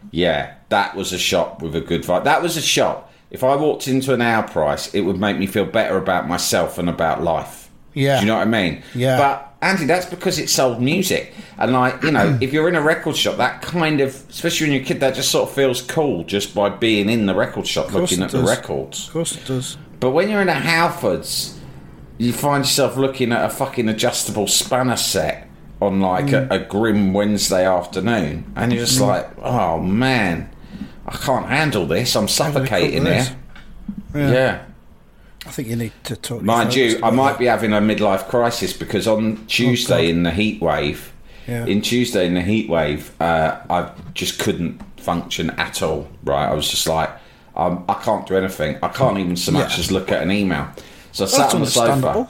yeah, 0.09 0.55
that 0.69 0.95
was 0.95 1.13
a 1.13 1.17
shop 1.19 1.61
with 1.61 1.75
a 1.75 1.81
good 1.81 2.01
vibe. 2.03 2.23
That 2.23 2.41
was 2.41 2.57
a 2.57 2.61
shop. 2.61 3.13
If 3.29 3.43
I 3.43 3.55
walked 3.55 3.87
into 3.87 4.13
an 4.13 4.21
Our 4.21 4.47
Price, 4.47 4.93
it 4.93 5.01
would 5.01 5.19
make 5.19 5.37
me 5.37 5.45
feel 5.45 5.65
better 5.65 5.97
about 5.97 6.27
myself 6.27 6.77
and 6.77 6.89
about 6.89 7.23
life. 7.23 7.60
Yeah. 7.93 8.19
Do 8.19 8.25
you 8.25 8.31
know 8.31 8.37
what 8.37 8.47
I 8.47 8.49
mean? 8.51 8.83
Yeah. 8.95 9.17
But 9.17 9.53
Andy, 9.61 9.85
that's 9.85 10.05
because 10.07 10.39
it 10.39 10.49
sold 10.49 10.81
music. 10.81 11.33
And 11.57 11.73
like, 11.73 12.01
you 12.03 12.11
know, 12.11 12.37
if 12.41 12.51
you're 12.53 12.67
in 12.69 12.75
a 12.75 12.81
record 12.81 13.15
shop, 13.15 13.37
that 13.37 13.61
kind 13.61 14.01
of 14.01 14.23
especially 14.29 14.67
when 14.67 14.73
you're 14.73 14.81
a 14.83 14.85
kid, 14.85 14.99
that 15.01 15.13
just 15.15 15.29
sort 15.29 15.49
of 15.49 15.55
feels 15.55 15.81
cool 15.81 16.23
just 16.23 16.55
by 16.55 16.69
being 16.69 17.09
in 17.09 17.25
the 17.27 17.35
record 17.35 17.67
shop 17.67 17.91
looking 17.93 18.21
at 18.23 18.31
the 18.31 18.41
records. 18.43 19.07
Of 19.07 19.13
course 19.13 19.35
it 19.35 19.45
does. 19.45 19.77
But 19.99 20.11
when 20.11 20.29
you're 20.29 20.41
in 20.41 20.49
a 20.49 20.53
Halfords, 20.53 21.57
you 22.17 22.33
find 22.33 22.63
yourself 22.63 22.97
looking 22.97 23.31
at 23.31 23.45
a 23.45 23.49
fucking 23.49 23.87
adjustable 23.89 24.47
spanner 24.47 24.95
set 24.97 25.47
on 25.79 25.99
like 25.99 26.25
Mm. 26.25 26.49
a, 26.51 26.55
a 26.55 26.59
grim 26.59 27.13
Wednesday 27.13 27.65
afternoon, 27.65 28.51
and 28.55 28.71
you're 28.71 28.85
just 28.85 28.99
like, 29.01 29.29
oh 29.43 29.79
man, 29.79 30.49
I 31.07 31.17
can't 31.17 31.47
handle 31.47 31.85
this. 31.87 32.15
I'm 32.15 32.27
suffocating 32.27 33.05
here. 33.05 33.35
Yeah. 34.15 34.31
Yeah. 34.31 34.61
I 35.45 35.49
think 35.49 35.67
you 35.67 35.75
need 35.75 35.91
to 36.03 36.15
talk. 36.15 36.41
Mind 36.43 36.75
you, 36.75 36.99
I 37.03 37.09
might 37.09 37.39
be 37.39 37.45
having 37.45 37.73
a 37.73 37.79
midlife 37.81 38.27
crisis 38.29 38.73
because 38.73 39.07
on 39.07 39.45
Tuesday 39.47 40.03
God. 40.07 40.09
in 40.15 40.23
the 40.23 40.31
heat 40.31 40.61
wave, 40.61 41.11
Yeah. 41.47 41.65
in 41.65 41.81
Tuesday 41.81 42.27
in 42.27 42.35
the 42.35 42.41
heat 42.41 42.69
wave, 42.69 43.11
uh, 43.19 43.57
I 43.69 43.89
just 44.13 44.37
couldn't 44.39 44.79
function 44.97 45.49
at 45.51 45.81
all. 45.81 46.07
Right, 46.23 46.47
I 46.47 46.53
was 46.53 46.69
just 46.69 46.87
like, 46.87 47.09
um, 47.55 47.83
I 47.89 47.95
can't 47.95 48.27
do 48.27 48.35
anything. 48.37 48.77
I 48.83 48.89
can't 48.89 49.17
even 49.17 49.35
so 49.35 49.51
much 49.51 49.73
Yeah. 49.73 49.79
as 49.79 49.91
look 49.91 50.11
at 50.11 50.21
an 50.21 50.31
email. 50.31 50.67
So 51.11 51.25
I 51.25 51.27
sat 51.27 51.37
That's 51.39 51.53
on 51.55 51.61
the 51.61 51.67
sofa. 51.67 51.91
understandable. 51.91 52.29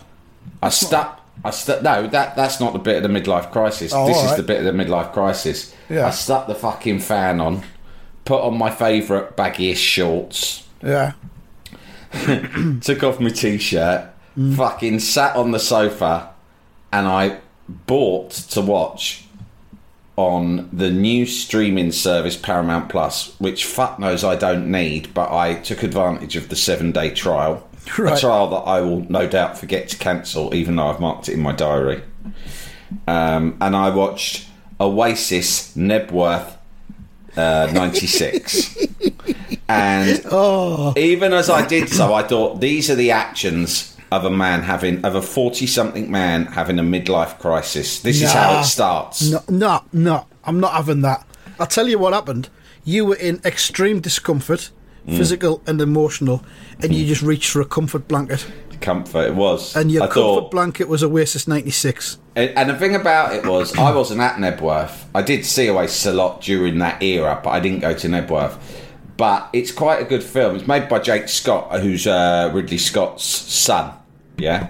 I 0.64 0.70
stuck. 0.70 1.20
I 1.44 1.50
stuck. 1.52 1.82
No, 1.84 2.08
that 2.08 2.36
that's 2.36 2.60
not 2.60 2.72
the 2.74 2.80
bit 2.80 3.04
of 3.04 3.12
the 3.12 3.20
midlife 3.20 3.52
crisis. 3.52 3.92
Oh, 3.94 4.08
this 4.08 4.16
is 4.18 4.24
alright. 4.24 4.38
the 4.38 4.44
bit 4.44 4.66
of 4.66 4.66
the 4.66 4.84
midlife 4.84 5.12
crisis. 5.12 5.74
Yeah. 5.90 6.08
I 6.08 6.12
stuck 6.12 6.48
the 6.48 6.56
fucking 6.56 7.00
fan 7.00 7.42
on, 7.42 7.64
put 8.26 8.42
on 8.42 8.58
my 8.58 8.70
favourite 8.72 9.36
baggiest 9.36 9.78
shorts, 9.78 10.64
Yeah. 10.84 11.12
took 12.82 13.04
off 13.04 13.20
my 13.20 13.30
t-shirt, 13.30 14.08
Mm. 14.38 14.56
fucking 14.56 15.00
sat 15.00 15.36
on 15.36 15.52
the 15.52 15.60
sofa, 15.60 16.30
and 16.94 17.06
I 17.06 17.40
bought 17.68 18.32
to 18.32 18.62
watch 18.62 19.26
on 20.16 20.70
the 20.72 20.90
new 20.90 21.26
streaming 21.26 21.92
service 21.92 22.38
Paramount 22.38 22.88
Plus, 22.88 23.36
which 23.40 23.66
fuck 23.66 24.00
knows 24.00 24.24
I 24.24 24.36
don't 24.36 24.72
need, 24.72 25.14
but 25.14 25.34
I 25.34 25.56
took 25.56 25.84
advantage 25.84 26.38
of 26.38 26.48
the 26.48 26.56
seven-day 26.56 27.12
trial. 27.12 27.68
A 28.16 28.18
trial 28.18 28.48
that 28.52 28.70
I 28.70 28.80
will 28.80 29.02
no 29.10 29.28
doubt 29.28 29.58
forget 29.58 29.90
to 29.90 29.98
cancel, 29.98 30.54
even 30.56 30.78
though 30.78 30.88
I've 30.88 31.00
marked 31.02 31.28
it 31.28 31.34
in 31.34 31.42
my 31.42 31.52
diary. 31.52 32.02
Um, 33.08 33.58
and 33.60 33.76
I 33.76 33.90
watched 33.90 34.48
Oasis 34.80 35.76
Knebworth 35.76 36.56
uh, 37.36 37.70
96. 37.74 38.78
and 39.72 40.22
Oh. 40.32 40.94
even 40.98 41.34
as 41.34 41.50
I 41.50 41.66
did 41.66 41.90
so, 41.90 42.14
I 42.14 42.24
thought 42.24 42.60
these 42.62 42.90
are 42.90 42.96
the 42.96 43.12
actions 43.12 43.96
of 44.12 44.26
a 44.26 44.30
man 44.30 44.62
having, 44.62 45.04
of 45.06 45.16
a 45.16 45.22
40 45.22 45.66
something 45.68 46.12
man 46.12 46.46
having 46.46 46.78
a 46.80 46.84
midlife 46.84 47.40
crisis. 47.40 48.02
This 48.02 48.22
is 48.22 48.32
how 48.32 48.60
it 48.60 48.66
starts. 48.66 49.30
No, 49.32 49.42
no, 49.48 49.84
no. 49.94 50.26
I'm 50.44 50.60
not 50.60 50.74
having 50.74 51.02
that. 51.02 51.26
I'll 51.60 51.68
tell 51.68 51.88
you 51.88 51.98
what 52.00 52.14
happened. 52.14 52.50
You 52.84 53.06
were 53.06 53.16
in 53.16 53.40
extreme 53.46 54.00
discomfort, 54.02 54.72
Mm. 55.08 55.18
physical 55.18 55.64
and 55.66 55.82
emotional, 55.82 56.44
and 56.84 56.94
you 56.94 57.08
just 57.08 57.24
reached 57.24 57.50
for 57.50 57.60
a 57.60 57.66
comfort 57.66 58.08
blanket. 58.08 58.46
Comfort, 58.82 59.30
it 59.30 59.36
was. 59.36 59.76
And 59.76 59.92
your 59.92 60.04
I 60.04 60.06
comfort 60.06 60.20
thought, 60.22 60.52
blanket 60.52 60.88
was 60.88 61.04
Oasis 61.04 61.48
96. 61.48 62.20
And, 62.36 62.52
and 62.52 62.70
the 62.70 62.76
thing 62.76 62.94
about 62.94 63.34
it 63.34 63.44
was, 63.44 63.76
I 63.78 63.92
wasn't 63.96 64.22
at 64.22 64.36
Knebworth. 64.36 65.06
I 65.16 65.24
did 65.24 65.44
see 65.44 65.72
Oasis 65.72 66.06
a 66.06 66.14
lot 66.14 66.42
during 66.42 66.78
that 66.80 67.02
era, 67.02 67.40
but 67.44 67.50
I 67.50 67.60
didn't 67.60 67.80
go 67.80 67.96
to 67.96 68.08
Knebworth. 68.08 68.60
But 69.22 69.50
it's 69.54 69.72
quite 69.72 70.02
a 70.02 70.04
good 70.04 70.24
film. 70.24 70.56
It's 70.56 70.68
made 70.68 70.90
by 70.90 70.98
Jake 70.98 71.30
Scott, 71.30 71.80
who's 71.80 72.08
uh, 72.08 72.50
Ridley 72.52 72.80
Scott's 72.80 73.24
son. 73.24 73.92
Yeah, 74.36 74.70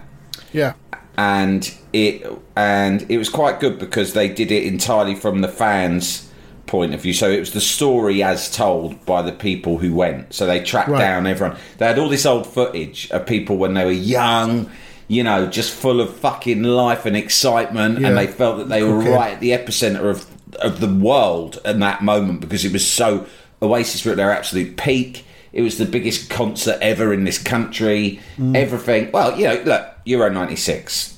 Yeah. 0.52 0.74
and 1.18 1.74
it 1.94 2.28
and 2.58 3.06
it 3.08 3.18
was 3.18 3.30
quite 3.30 3.62
good 3.62 3.80
because 3.80 4.12
they 4.12 4.28
did 4.28 4.52
it 4.52 4.66
entirely 4.66 5.16
from 5.16 5.40
the 5.40 5.48
fans' 5.48 6.30
point 6.66 6.94
of 6.94 7.00
view. 7.02 7.14
So 7.14 7.30
it 7.32 7.40
was 7.40 7.52
the 7.54 7.62
story 7.62 8.22
as 8.22 8.52
told 8.54 9.06
by 9.06 9.22
the 9.22 9.32
people 9.32 9.78
who 9.78 9.94
went. 9.96 10.34
So 10.34 10.46
they 10.46 10.60
tracked 10.60 10.90
Right. 10.90 11.00
down 11.00 11.28
everyone. 11.28 11.56
They 11.78 11.86
had 11.86 11.98
all 11.98 12.10
this 12.10 12.26
old 12.26 12.46
footage 12.46 13.10
of 13.12 13.26
people 13.26 13.56
when 13.56 13.74
they 13.74 13.86
were 13.86 13.92
young, 13.92 14.70
you 15.08 15.24
know, 15.24 15.46
just 15.48 15.72
full 15.74 16.02
of 16.02 16.14
fucking 16.14 16.64
life 16.64 17.06
and 17.06 17.16
excitement, 17.16 18.00
Yeah. 18.02 18.10
and 18.10 18.18
they 18.18 18.28
felt 18.28 18.58
that 18.58 18.68
they 18.68 18.84
were 18.84 19.00
Okay. 19.00 19.12
right 19.12 19.34
at 19.36 19.40
the 19.40 19.52
epicenter 19.52 20.10
of 20.10 20.26
of 20.60 20.82
the 20.82 20.88
world 20.94 21.60
in 21.64 21.80
that 21.80 22.02
moment 22.04 22.42
because 22.42 22.66
it 22.66 22.74
was 22.74 22.86
so 22.86 23.26
Oasis 23.62 24.06
were 24.06 24.12
at 24.12 24.18
their 24.18 24.32
absolute 24.32 24.78
peak. 24.78 25.26
It 25.54 25.62
was 25.62 25.78
the 25.78 25.86
biggest 25.86 26.30
concert 26.30 26.78
ever 26.82 27.14
in 27.14 27.24
this 27.26 27.38
country. 27.38 28.20
Mm. 28.38 28.56
Everything. 28.56 29.12
Well, 29.12 29.38
you 29.38 29.46
know, 29.48 29.62
look, 29.66 29.88
Euro 30.06 30.30
'96. 30.30 31.18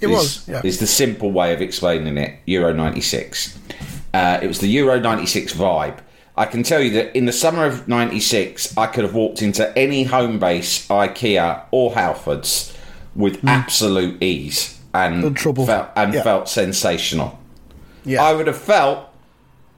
It 0.00 0.08
is, 0.08 0.10
was, 0.10 0.48
yeah. 0.48 0.60
is 0.64 0.80
the 0.80 0.86
simple 0.86 1.30
way 1.30 1.52
of 1.52 1.60
explaining 1.60 2.16
it. 2.18 2.38
Euro 2.46 2.72
'96. 2.72 3.58
Uh, 4.12 4.38
it 4.42 4.46
was 4.46 4.60
the 4.60 4.68
Euro 4.68 4.98
'96 4.98 5.52
vibe. 5.54 5.98
I 6.36 6.46
can 6.46 6.62
tell 6.64 6.80
you 6.80 6.90
that 6.90 7.16
in 7.16 7.26
the 7.26 7.32
summer 7.32 7.64
of 7.64 7.86
'96, 7.86 8.76
I 8.76 8.86
could 8.86 9.04
have 9.04 9.14
walked 9.14 9.42
into 9.42 9.76
any 9.78 10.06
Homebase, 10.06 10.88
IKEA 10.88 11.62
or 11.70 11.92
Halfords, 11.92 12.76
with 13.14 13.44
absolute 13.46 14.20
ease 14.22 14.80
and 14.92 15.38
felt, 15.38 15.88
and 15.96 16.14
Yeah. 16.14 16.22
felt 16.22 16.48
sensational. 16.48 17.38
Yeah. 18.04 18.22
I 18.22 18.32
would 18.32 18.46
have 18.46 18.58
felt, 18.58 19.08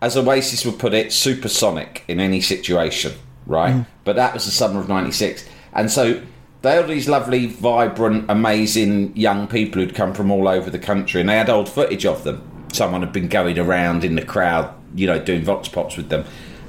as 0.07 0.16
Oasis 0.16 0.64
would 0.64 0.79
put 0.79 0.95
it, 0.95 1.12
supersonic 1.12 2.05
in 2.07 2.21
any 2.21 2.40
situation, 2.40 3.12
right? 3.45 3.75
Mm. 3.75 3.87
But 4.05 4.14
that 4.16 4.33
was 4.33 4.45
the 4.45 4.53
summer 4.53 4.79
of 4.79 4.88
'96, 4.88 5.45
and 5.73 5.90
so 5.90 6.23
they 6.62 6.81
were 6.81 6.87
these 6.87 7.09
lovely, 7.09 7.47
vibrant, 7.47 8.27
amazing 8.29 9.16
young 9.16 9.49
people 9.49 9.83
who'd 9.83 9.95
come 9.95 10.14
from 10.14 10.31
all 10.31 10.47
over 10.49 10.71
the 10.71 10.79
country, 10.79 11.21
and 11.21 11.29
they 11.29 11.37
had 11.37 11.51
old 11.51 11.69
footage 11.69 12.07
of 12.07 12.23
them. 12.23 12.40
Someone 12.73 13.03
had 13.03 13.12
been 13.12 13.29
going 13.29 13.59
around 13.59 14.05
in 14.05 14.14
the 14.14 14.25
crowd, 14.25 14.73
you 14.95 15.07
know, 15.07 15.19
doing 15.19 15.42
vox 15.42 15.69
pops 15.69 15.97
with 15.97 16.09
them, 16.09 16.25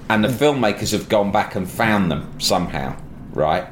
and 0.10 0.24
the 0.24 0.30
filmmakers 0.30 0.92
have 0.92 1.08
gone 1.08 1.32
back 1.32 1.56
and 1.56 1.70
found 1.70 2.12
them 2.12 2.40
somehow, 2.40 2.96
right? 3.34 3.68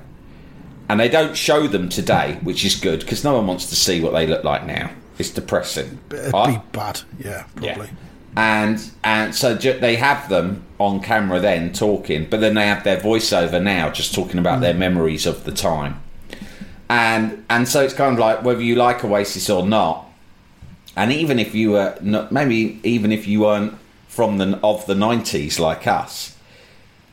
And 0.87 0.99
they 0.99 1.09
don't 1.09 1.35
show 1.35 1.67
them 1.67 1.89
today, 1.89 2.37
which 2.43 2.63
is 2.63 2.75
good 2.75 2.99
because 2.99 3.23
no 3.23 3.33
one 3.35 3.47
wants 3.47 3.65
to 3.69 3.75
see 3.75 3.99
what 3.99 4.13
they 4.13 4.27
look 4.27 4.43
like 4.43 4.67
now. 4.67 4.91
It's 5.17 5.31
depressing. 5.31 5.97
It'd 6.11 6.31
be 6.31 6.59
bad. 6.71 7.01
Yeah, 7.17 7.45
probably. 7.55 7.89
And 8.37 8.91
and 9.03 9.33
so 9.33 9.57
ju- 9.57 9.79
they 9.79 9.95
have 9.95 10.27
them 10.29 10.63
on 10.77 10.99
camera 10.99 11.39
then 11.39 11.71
talking, 11.71 12.27
but 12.29 12.41
then 12.41 12.55
they 12.55 12.67
have 12.67 12.83
their 12.83 12.97
voiceover 12.97 13.61
now, 13.61 13.89
just 13.89 14.13
talking 14.13 14.39
about 14.39 14.61
their 14.61 14.73
memories 14.73 15.25
of 15.25 15.45
the 15.45 15.51
time. 15.51 16.01
And 16.89 17.45
and 17.49 17.67
so 17.67 17.83
it's 17.83 17.93
kind 17.93 18.13
of 18.13 18.19
like 18.19 18.43
whether 18.43 18.61
you 18.61 18.75
like 18.75 19.03
Oasis 19.03 19.49
or 19.49 19.65
not, 19.65 20.05
and 20.95 21.11
even 21.11 21.39
if 21.39 21.55
you 21.55 21.71
were 21.71 21.97
not, 22.01 22.31
maybe 22.31 22.79
even 22.83 23.11
if 23.11 23.25
you 23.25 23.41
weren't 23.41 23.77
from 24.07 24.37
the 24.37 24.59
of 24.61 24.85
the 24.85 24.95
nineties 24.95 25.57
like 25.57 25.87
us, 25.87 26.35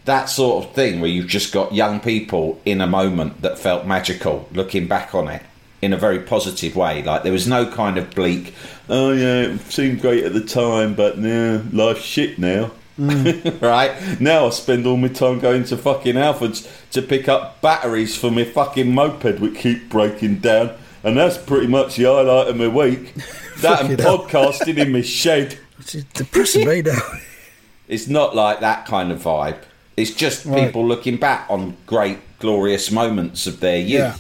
that 0.05 0.25
sort 0.25 0.65
of 0.65 0.73
thing 0.73 1.01
where 1.01 1.11
you've 1.11 1.29
just 1.29 1.53
got 1.53 1.73
young 1.73 2.01
people 2.01 2.61
in 2.65 2.81
a 2.81 2.87
moment 2.87 3.43
that 3.43 3.59
felt 3.59 3.87
magical, 3.87 4.49
looking 4.53 4.89
back 4.89 5.15
on 5.15 5.29
it 5.29 5.43
in 5.83 5.93
a 5.93 5.97
very 5.97 6.21
positive 6.21 6.77
way. 6.77 7.03
Like 7.03 7.25
there 7.25 7.33
was 7.33 7.47
no 7.49 7.67
kind 7.71 7.99
of 7.99 8.11
bleak, 8.15 8.55
oh 8.89 9.13
yeah, 9.13 9.43
it 9.55 9.61
seemed 9.63 10.01
great 10.01 10.25
at 10.25 10.33
the 10.33 10.41
time, 10.41 10.95
but 10.95 11.19
nah, 11.19 11.61
life's 11.73 12.03
shit 12.03 12.39
now. 12.39 12.71
Mm. 12.99 13.61
right 13.63 14.21
now, 14.21 14.47
I 14.47 14.51
spend 14.51 14.87
all 14.87 14.97
my 14.97 15.09
time 15.09 15.41
going 15.41 15.65
to 15.65 15.77
fucking 15.77 16.17
Alfred's 16.17 16.69
to 16.93 17.03
pick 17.03 17.29
up 17.29 17.61
batteries 17.61 18.17
for 18.17 18.31
my 18.31 18.45
fucking 18.45 18.95
moped, 18.95 19.41
which 19.41 19.57
keep 19.57 19.89
breaking 19.91 20.37
down, 20.37 20.71
and 21.03 21.17
that's 21.17 21.37
pretty 21.39 21.67
much 21.67 21.97
the 21.97 22.05
highlight 22.05 22.49
of 22.49 22.57
my 22.57 22.69
week. 22.69 23.15
That 23.61 23.83
and 23.85 23.97
podcasting 23.97 24.77
in 24.79 24.91
my 24.91 25.03
shed. 25.03 25.57
It's 25.79 25.93
depressing 25.93 26.67
me 26.67 26.83
now. 26.83 26.99
It's 27.89 28.09
not 28.09 28.35
like 28.35 28.61
that 28.61 28.87
kind 28.87 29.13
of 29.13 29.21
vibe. 29.23 29.59
It's 29.97 30.11
just 30.11 30.47
Right. 30.47 30.67
people 30.67 30.85
looking 30.87 31.17
back 31.17 31.47
on 31.51 31.77
great, 31.87 32.19
glorious 32.39 32.91
moments 32.91 33.47
of 33.47 33.61
their 33.61 33.79
youth. 33.79 33.91
Yeah. 33.91 34.17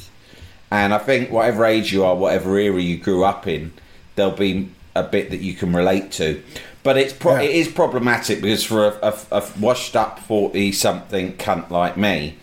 And 0.72 0.94
I 0.94 0.98
think 0.98 1.30
whatever 1.30 1.66
age 1.66 1.92
you 1.92 2.02
are, 2.02 2.16
whatever 2.16 2.56
era 2.56 2.80
you 2.80 2.96
grew 2.96 3.24
up 3.24 3.46
in, 3.46 3.74
there'll 4.16 4.32
be 4.32 4.70
a 4.96 5.02
bit 5.02 5.28
that 5.28 5.40
you 5.40 5.52
can 5.52 5.74
relate 5.74 6.10
to. 6.12 6.42
But 6.82 6.96
it's 6.96 7.12
pro- 7.12 7.34
Yeah. 7.34 7.42
it 7.42 7.50
is 7.54 7.68
problematic 7.68 8.40
because 8.40 8.64
for 8.64 8.86
a, 8.88 8.98
a, 9.02 9.14
a 9.32 9.44
washed 9.60 9.94
up 9.94 10.18
forty 10.20 10.72
something 10.72 11.34
cunt 11.34 11.68
like 11.68 11.98
me, 11.98 12.36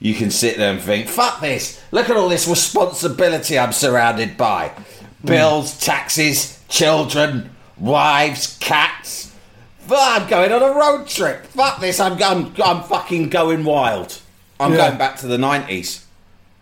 you 0.00 0.14
can 0.14 0.30
sit 0.30 0.56
there 0.56 0.72
and 0.72 0.80
think, 0.80 1.06
"Fuck 1.06 1.42
this! 1.42 1.78
Look 1.92 2.08
at 2.08 2.16
all 2.16 2.30
this 2.30 2.48
responsibility 2.48 3.58
I'm 3.58 3.72
surrounded 3.72 4.38
by: 4.38 4.70
mm. 4.70 5.26
bills, 5.26 5.78
taxes, 5.78 6.58
children, 6.70 7.50
wives, 7.76 8.56
cats." 8.58 9.32
Fuck, 9.80 10.22
I'm 10.22 10.28
going 10.30 10.50
on 10.50 10.62
a 10.62 10.72
road 10.72 11.06
trip. 11.06 11.44
Fuck 11.48 11.80
this! 11.82 12.00
I'm 12.00 12.14
I'm, 12.22 12.54
I'm 12.64 12.82
fucking 12.84 13.28
going 13.28 13.64
wild. 13.64 14.18
I'm 14.58 14.72
Yeah. 14.72 14.88
going 14.88 14.98
back 14.98 15.18
to 15.18 15.26
the 15.26 15.36
nineties. 15.36 16.06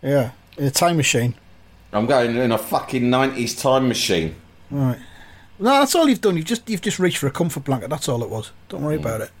Yeah, 0.03 0.31
in 0.59 0.65
a 0.65 0.71
time 0.71 0.97
machine. 0.97 1.33
I'm 1.91 2.05
going 2.05 2.35
in 2.35 2.51
a 2.51 2.57
fucking 2.57 3.09
nineties 3.09 3.55
time 3.55 3.87
machine. 3.87 4.35
Right. 4.69 4.99
No, 5.57 5.71
that's 5.71 5.95
all 5.95 6.07
you've 6.07 6.21
done. 6.21 6.37
You've 6.37 6.45
just 6.45 6.69
you've 6.69 6.81
just 6.81 6.99
reached 6.99 7.17
for 7.17 7.27
a 7.27 7.31
comfort 7.31 7.63
blanket. 7.63 7.89
That's 7.89 8.07
all 8.07 8.21
it 8.23 8.29
was. 8.29 8.51
Don't 8.69 8.83
worry 8.83 8.97
about 8.97 9.21
it. 9.21 9.31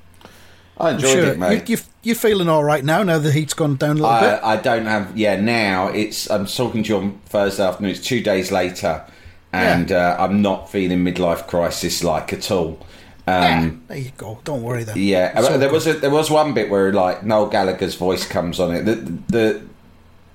I 0.77 0.91
enjoyed 0.91 1.11
sure 1.11 1.25
it, 1.25 1.37
mate. 1.37 1.69
You, 1.69 1.75
you, 1.75 1.83
you're 2.03 2.15
feeling 2.15 2.47
all 2.47 2.63
right 2.63 2.83
now. 2.83 3.03
Now 3.03 3.19
the 3.19 3.31
heat's 3.31 3.53
gone 3.53 3.75
down 3.75 3.99
a 3.99 4.01
little 4.01 4.19
bit. 4.19 4.39
I, 4.41 4.53
I 4.53 4.55
don't 4.57 4.85
have. 4.85 5.15
Yeah, 5.17 5.39
now 5.39 5.89
it's. 5.89 6.29
I'm 6.31 6.45
talking 6.45 6.83
to 6.83 6.89
you 6.89 6.97
on 6.97 7.19
Thursday 7.25 7.63
afternoon. 7.63 7.91
It's 7.91 7.99
two 7.99 8.21
days 8.21 8.51
later, 8.51 9.05
and 9.51 9.91
uh, 9.91 10.15
I'm 10.17 10.41
not 10.41 10.71
feeling 10.71 11.03
midlife 11.03 11.47
crisis 11.47 12.03
like 12.03 12.33
at 12.33 12.49
all. 12.49 12.79
Um, 13.27 13.83
There 13.87 13.97
you 13.97 14.11
go. 14.17 14.39
Don't 14.43 14.63
worry 14.63 14.83
then. 14.83 14.97
Yeah, 14.97 15.39
there 15.39 15.59
good. 15.59 15.71
was 15.71 15.85
a, 15.85 15.93
there 15.93 16.09
was 16.09 16.31
one 16.31 16.53
bit 16.53 16.69
where 16.69 16.91
like 16.91 17.23
Noel 17.23 17.47
Gallagher's 17.47 17.95
voice 17.95 18.25
comes 18.25 18.59
on 18.59 18.73
it. 18.73 18.85
The, 18.85 18.95
the 19.27 19.61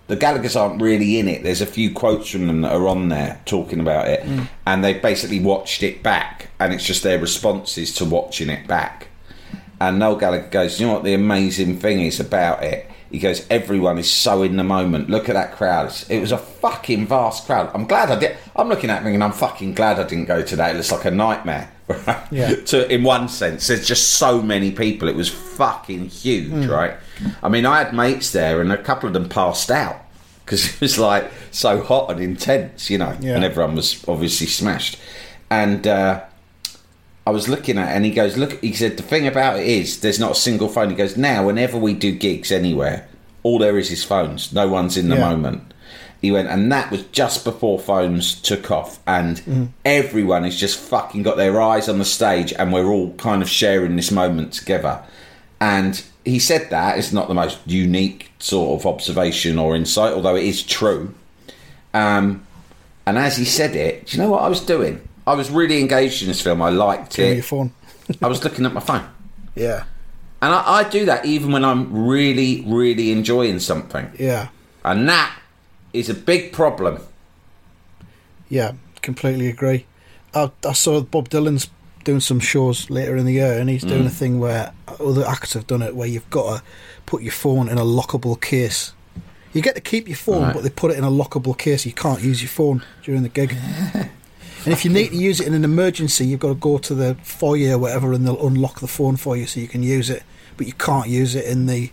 the 0.07 0.17
Gallagher's 0.17 0.57
aren't 0.57 0.83
really 0.83 1.19
in 1.19 1.29
it. 1.29 1.43
There's 1.43 1.61
a 1.63 1.67
few 1.67 1.91
quotes 1.93 2.31
from 2.31 2.47
them 2.47 2.61
that 2.63 2.73
are 2.73 2.89
on 2.89 3.09
there 3.09 3.41
talking 3.47 3.81
about 3.81 4.07
it, 4.09 4.23
Mm. 4.25 4.49
and 4.67 4.85
they 4.85 4.95
basically 4.95 5.41
watched 5.41 5.83
it 5.83 6.03
back, 6.03 6.49
and 6.61 6.73
it's 6.75 6.85
just 6.85 7.03
their 7.03 7.19
responses 7.19 7.95
to 7.95 8.05
watching 8.05 8.51
it 8.51 8.67
back. 8.67 9.09
And 9.81 9.99
Noel 9.99 10.17
Gallagher 10.17 10.49
goes, 10.51 10.79
"You 10.79 10.87
know 10.87 10.93
what 10.95 11.05
the 11.05 11.15
amazing 11.15 11.79
thing 11.79 12.01
is 12.01 12.21
about 12.21 12.63
it." 12.63 12.91
He 13.11 13.19
goes, 13.19 13.47
"Everyone 13.49 13.97
is 13.99 14.11
so 14.11 14.43
in 14.43 14.57
the 14.57 14.65
moment. 14.65 15.09
Look 15.09 15.29
at 15.29 15.35
that 15.35 15.57
crowd. 15.57 15.93
It 16.09 16.21
was 16.21 16.33
a 16.33 16.39
fucking 16.39 17.07
vast 17.07 17.47
crowd. 17.47 17.71
I'm 17.73 17.87
glad 17.87 18.11
I 18.11 18.17
did. 18.19 18.37
I'm 18.57 18.69
looking 18.69 18.91
at 18.91 19.01
it 19.01 19.05
thinking, 19.05 19.23
I'm 19.23 19.33
fucking 19.33 19.75
glad 19.75 19.99
I 20.01 20.05
didn't 20.05 20.27
go 20.27 20.43
to 20.43 20.57
that. 20.57 20.71
It 20.71 20.77
looks 20.77 20.93
like 20.93 21.05
a 21.05 21.11
nightmare." 21.11 21.69
Right? 21.87 22.27
Yeah. 22.33 22.55
to 22.67 22.91
in 22.93 23.03
one 23.03 23.29
sense 23.29 23.67
there's 23.67 23.87
just 23.87 24.13
so 24.13 24.41
many 24.41 24.71
people 24.71 25.07
it 25.09 25.15
was 25.17 25.29
fucking 25.29 26.07
huge 26.09 26.65
right 26.67 26.95
i 27.43 27.49
mean 27.51 27.67
i 27.67 27.83
had 27.83 27.93
mates 27.95 28.33
there 28.33 28.63
and 28.63 28.73
a 28.73 28.83
couple 28.83 29.07
of 29.07 29.13
them 29.13 29.29
passed 29.29 29.71
out 29.71 29.97
because 30.45 30.67
it 30.75 30.81
was 30.81 30.99
like 30.99 31.31
so 31.51 31.83
hot 31.83 32.11
and 32.11 32.21
intense 32.21 32.89
you 32.89 32.97
know 32.97 33.15
Yeah. 33.21 33.35
and 33.35 33.45
everyone 33.45 33.75
was 33.77 34.03
obviously 34.09 34.47
smashed 34.47 34.99
and 35.51 35.87
uh 35.87 36.23
I 37.27 37.31
was 37.31 37.49
looking 37.49 37.79
at 37.79 37.89
it 37.91 37.97
and 37.97 38.05
he 38.05 38.11
goes, 38.11 38.37
Look, 38.37 38.61
he 38.61 38.75
said, 38.75 38.99
the 38.99 39.03
thing 39.03 39.27
about 39.27 39.59
it 39.59 39.67
is 39.67 40.01
there's 40.01 40.21
not 40.21 40.33
a 40.33 40.35
single 40.35 40.69
phone. 40.69 40.91
He 40.91 40.95
goes, 40.95 41.17
Now, 41.17 41.47
whenever 41.47 41.79
we 41.79 41.95
do 41.95 42.13
gigs 42.13 42.53
anywhere, 42.53 43.09
all 43.43 43.59
there 43.59 43.79
is 43.79 43.91
is 43.91 44.05
phones. 44.05 44.53
No 44.53 44.69
one's 44.69 44.99
in 44.99 45.09
the 45.09 45.17
Yeah. 45.17 45.31
moment. 45.31 45.73
He 46.25 46.33
went, 46.33 46.49
and 46.49 46.73
that 46.73 46.91
was 46.91 47.03
just 47.13 47.45
before 47.45 47.79
phones 47.79 48.41
took 48.41 48.71
off, 48.71 48.99
and 49.07 49.71
everyone 49.85 50.45
has 50.45 50.57
just 50.57 50.79
fucking 50.79 51.23
got 51.23 51.37
their 51.37 51.61
eyes 51.61 51.89
on 51.89 51.99
the 51.99 52.05
stage, 52.05 52.53
and 52.55 52.73
we're 52.73 52.87
all 52.87 53.13
kind 53.15 53.43
of 53.43 53.49
sharing 53.49 53.97
this 53.97 54.11
moment 54.11 54.55
together. 54.55 55.03
And 55.61 56.03
he 56.25 56.39
said 56.39 56.71
that 56.71 56.99
it's 56.99 57.13
not 57.13 57.29
the 57.29 57.35
most 57.35 57.59
unique 57.67 58.31
sort 58.39 58.81
of 58.81 58.87
observation 58.87 59.59
or 59.59 59.77
insight, 59.77 60.15
although 60.15 60.37
it 60.37 60.45
is 60.45 60.63
true. 60.63 61.15
Um, 61.93 62.47
and 63.07 63.19
as 63.19 63.37
he 63.37 63.45
said 63.45 63.77
it, 63.77 64.07
do 64.07 64.17
you 64.17 64.23
know 64.23 64.31
what 64.31 64.43
I 64.43 64.49
was 64.49 64.61
doing? 64.61 65.07
I 65.27 65.35
was 65.35 65.51
really 65.51 65.79
engaged 65.81 66.23
in 66.23 66.29
this 66.29 66.41
film. 66.41 66.63
I 66.63 66.71
liked 66.71 67.17
Give 67.17 67.33
it. 67.33 67.35
your 67.35 67.43
phone. 67.43 67.73
I 68.23 68.29
was 68.29 68.43
looking 68.45 68.65
at 68.65 68.73
my 68.73 68.81
phone. 68.81 69.07
Yeah. 69.55 69.85
And 70.43 70.55
I, 70.55 70.79
I 70.81 70.85
do 70.89 71.05
that 71.07 71.25
even 71.27 71.53
when 71.53 71.65
I'm 71.65 72.07
really, 72.07 72.63
really 72.67 73.13
enjoying 73.13 73.59
something. 73.61 74.11
Yeah. 74.19 74.49
And 74.85 75.09
that 75.09 75.39
is 75.95 76.09
a 76.11 76.15
big 76.15 76.53
problem. 76.53 76.99
Yeah. 78.49 78.73
Completely 79.03 79.49
agree. 79.49 79.87
I, 80.35 80.51
I 80.67 80.73
saw 80.73 81.01
Bob 81.03 81.29
Dylan's 81.29 81.69
doing 82.05 82.21
some 82.21 82.41
shows 82.41 82.91
later 82.91 83.17
in 83.17 83.25
the 83.27 83.33
year, 83.33 83.55
and 83.59 83.69
he's 83.71 83.85
Mm. 83.85 83.89
doing 83.89 84.07
a 84.07 84.11
thing 84.11 84.39
where 84.41 84.73
other 85.01 85.25
acts 85.27 85.53
have 85.55 85.67
done 85.67 85.83
it, 85.83 85.95
where 85.97 86.09
you've 86.09 86.29
got 86.31 86.57
to 86.59 86.63
put 87.07 87.23
your 87.23 87.33
phone 87.33 87.69
in 87.69 87.79
a 87.79 87.83
lockable 87.85 88.39
case. 88.41 88.93
You 89.53 89.63
get 89.63 89.75
to 89.77 89.81
keep 89.81 90.09
your 90.09 90.17
phone, 90.17 90.43
Right. 90.43 90.55
but 90.55 90.63
they 90.65 90.71
put 90.71 90.91
it 90.91 90.99
in 90.99 91.05
a 91.05 91.11
lockable 91.11 91.57
case. 91.57 91.87
You 91.87 91.93
can't 91.93 92.21
use 92.23 92.43
your 92.43 92.49
phone 92.51 92.83
during 93.05 93.23
the 93.23 93.29
gig. 93.29 93.55
and 93.95 94.73
if 94.73 94.85
you 94.85 94.91
need 94.91 95.11
to 95.11 95.17
use 95.17 95.41
it 95.41 95.47
in 95.47 95.55
an 95.55 95.65
emergency, 95.65 96.27
you've 96.27 96.41
got 96.41 96.49
to 96.49 96.55
go 96.55 96.79
to 96.79 96.95
the 96.95 97.15
foyer 97.23 97.75
or 97.75 97.79
whatever, 97.79 98.13
and 98.13 98.27
they'll 98.27 98.47
unlock 98.47 98.81
the 98.81 98.89
phone 98.89 99.17
for 99.17 99.37
you 99.37 99.47
so 99.47 99.61
you 99.61 99.69
can 99.69 99.83
use 99.83 100.11
it. 100.11 100.23
But 100.57 100.67
you 100.67 100.73
can't 100.73 101.09
use 101.09 101.35
it 101.35 101.45
in 101.45 101.67
the 101.67 101.91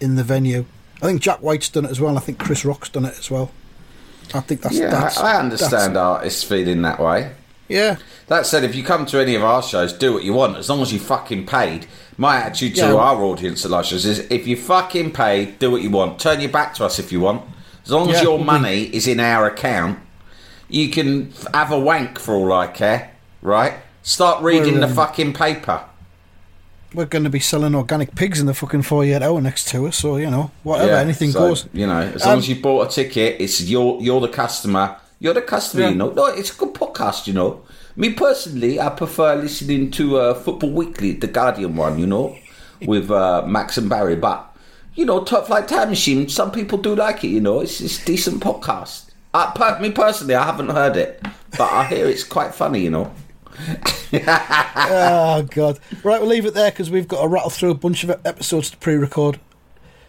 in 0.00 0.14
the 0.16 0.24
venue. 0.24 0.64
I 1.02 1.06
think 1.06 1.22
Jack 1.22 1.40
White's 1.42 1.68
done 1.68 1.84
it 1.86 1.90
as 1.90 2.00
well. 2.00 2.16
I 2.16 2.20
think 2.20 2.38
Chris 2.38 2.64
Rock's 2.64 2.88
done 2.88 3.04
it 3.06 3.18
as 3.18 3.30
well. 3.30 3.50
I 4.34 4.40
think 4.40 4.60
that's 4.62 4.76
Yeah, 4.78 4.90
that's, 4.90 5.18
I, 5.18 5.38
understand 5.38 5.96
that's- 5.96 5.96
artists 5.96 6.44
feeling 6.44 6.82
that 6.82 7.00
way. 7.00 7.32
yeah, 7.68 7.96
That 8.28 8.46
said, 8.46 8.62
if 8.64 8.74
you 8.76 8.84
come 8.84 9.06
to 9.06 9.18
any 9.20 9.34
of 9.34 9.42
our 9.42 9.62
shows, 9.62 9.92
do 9.92 10.12
what 10.12 10.22
you 10.22 10.32
want, 10.32 10.56
as 10.56 10.68
long 10.68 10.82
as 10.82 10.92
you 10.92 11.00
fucking 11.00 11.46
paid. 11.46 11.86
My 12.16 12.36
attitude 12.36 12.74
to 12.76 12.80
Yeah. 12.82 12.94
our 12.94 13.20
audience 13.22 13.64
at 13.64 13.70
live 13.72 13.86
shows 13.86 14.04
is 14.04 14.20
if 14.30 14.46
you 14.46 14.56
fucking 14.56 15.12
paid, 15.12 15.58
do 15.58 15.70
what 15.70 15.82
you 15.82 15.90
want. 15.90 16.20
Turn 16.20 16.40
your 16.40 16.50
back 16.50 16.74
to 16.74 16.84
us 16.84 16.98
if 16.98 17.10
you 17.10 17.20
want. 17.20 17.42
As 17.84 17.90
long 17.90 18.08
as 18.10 18.16
Yeah, 18.18 18.22
your 18.24 18.38
money 18.44 18.82
is 18.84 19.08
in 19.08 19.18
our 19.18 19.46
account, 19.46 19.98
you 20.68 20.90
can 20.90 21.32
have 21.54 21.72
a 21.72 21.78
wank 21.78 22.18
for 22.20 22.34
all 22.34 22.52
I 22.52 22.66
care, 22.68 23.10
right? 23.42 23.74
Start 24.02 24.42
reading 24.44 24.78
the 24.80 24.86
um, 24.86 24.94
fucking 24.94 25.32
paper. 25.32 25.80
We're 26.94 27.06
going 27.06 27.24
to 27.24 27.30
be 27.30 27.40
selling 27.40 27.74
organic 27.74 28.14
pigs 28.14 28.40
in 28.40 28.46
the 28.46 28.54
fucking 28.54 28.82
foyer 28.82 29.22
hour 29.22 29.40
next 29.40 29.68
to 29.68 29.86
us. 29.86 29.96
So 29.96 30.16
you 30.16 30.30
know, 30.30 30.50
whatever, 30.62 30.92
anything 30.94 31.30
so, 31.30 31.40
goes. 31.40 31.68
You 31.72 31.86
know, 31.86 32.00
as 32.00 32.24
long 32.24 32.34
Um, 32.34 32.38
as 32.38 32.48
you 32.48 32.60
bought 32.60 32.88
a 32.90 32.94
ticket, 32.94 33.40
it's 33.40 33.60
you're 33.62 34.00
you're 34.00 34.20
the 34.20 34.28
customer. 34.28 34.96
You're 35.18 35.34
the 35.34 35.42
customer, 35.42 35.82
Yeah. 35.84 35.88
you 35.90 35.96
know. 35.96 36.10
No, 36.10 36.26
it's 36.26 36.50
a 36.52 36.56
good 36.56 36.74
podcast, 36.74 37.26
you 37.26 37.34
know. 37.34 37.60
Me 37.96 38.10
personally, 38.10 38.80
I 38.80 38.88
prefer 38.88 39.34
listening 39.34 39.90
to 39.92 40.16
uh, 40.18 40.34
Football 40.34 40.70
Weekly, 40.70 41.12
the 41.12 41.26
Guardian 41.26 41.76
one, 41.76 41.98
you 41.98 42.06
know, 42.06 42.36
with 42.86 43.10
uh, 43.10 43.42
Max 43.46 43.76
and 43.76 43.88
Barry. 43.90 44.16
But 44.16 44.46
you 44.94 45.04
know, 45.04 45.22
Top 45.22 45.46
Flight 45.46 45.68
Time 45.68 45.90
Machine. 45.90 46.28
Some 46.28 46.50
people 46.50 46.78
do 46.78 46.94
like 46.94 47.22
it, 47.24 47.28
you 47.28 47.40
know. 47.40 47.60
It's 47.60 47.80
it's 47.80 48.02
a 48.02 48.06
decent 48.06 48.42
podcast. 48.42 49.10
Uh, 49.34 49.52
per- 49.52 49.78
me 49.78 49.90
personally, 49.92 50.34
I 50.34 50.44
haven't 50.44 50.70
heard 50.70 50.96
it, 50.96 51.20
but 51.56 51.70
I 51.70 51.84
hear 51.84 52.06
it's 52.06 52.24
quite 52.24 52.54
funny, 52.54 52.80
you 52.80 52.90
know. 52.90 53.12
Oh 54.12 55.46
God! 55.50 55.78
Right, 56.02 56.20
we'll 56.20 56.30
leave 56.30 56.46
it 56.46 56.54
there 56.54 56.70
because 56.70 56.90
we've 56.90 57.08
got 57.08 57.22
to 57.22 57.28
rattle 57.28 57.50
through 57.50 57.70
a 57.70 57.74
bunch 57.74 58.04
of 58.04 58.10
episodes 58.24 58.70
to 58.70 58.76
pre-record 58.76 59.40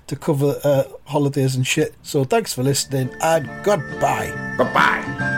to 0.08 0.16
cover 0.16 0.60
uh, 0.64 0.84
holidays 1.06 1.56
and 1.56 1.66
shit. 1.66 1.96
So 2.04 2.24
thanks 2.24 2.54
for 2.54 2.64
listening 2.64 3.10
and 3.22 3.50
goodbye. 3.64 4.56
Bye 4.58 5.38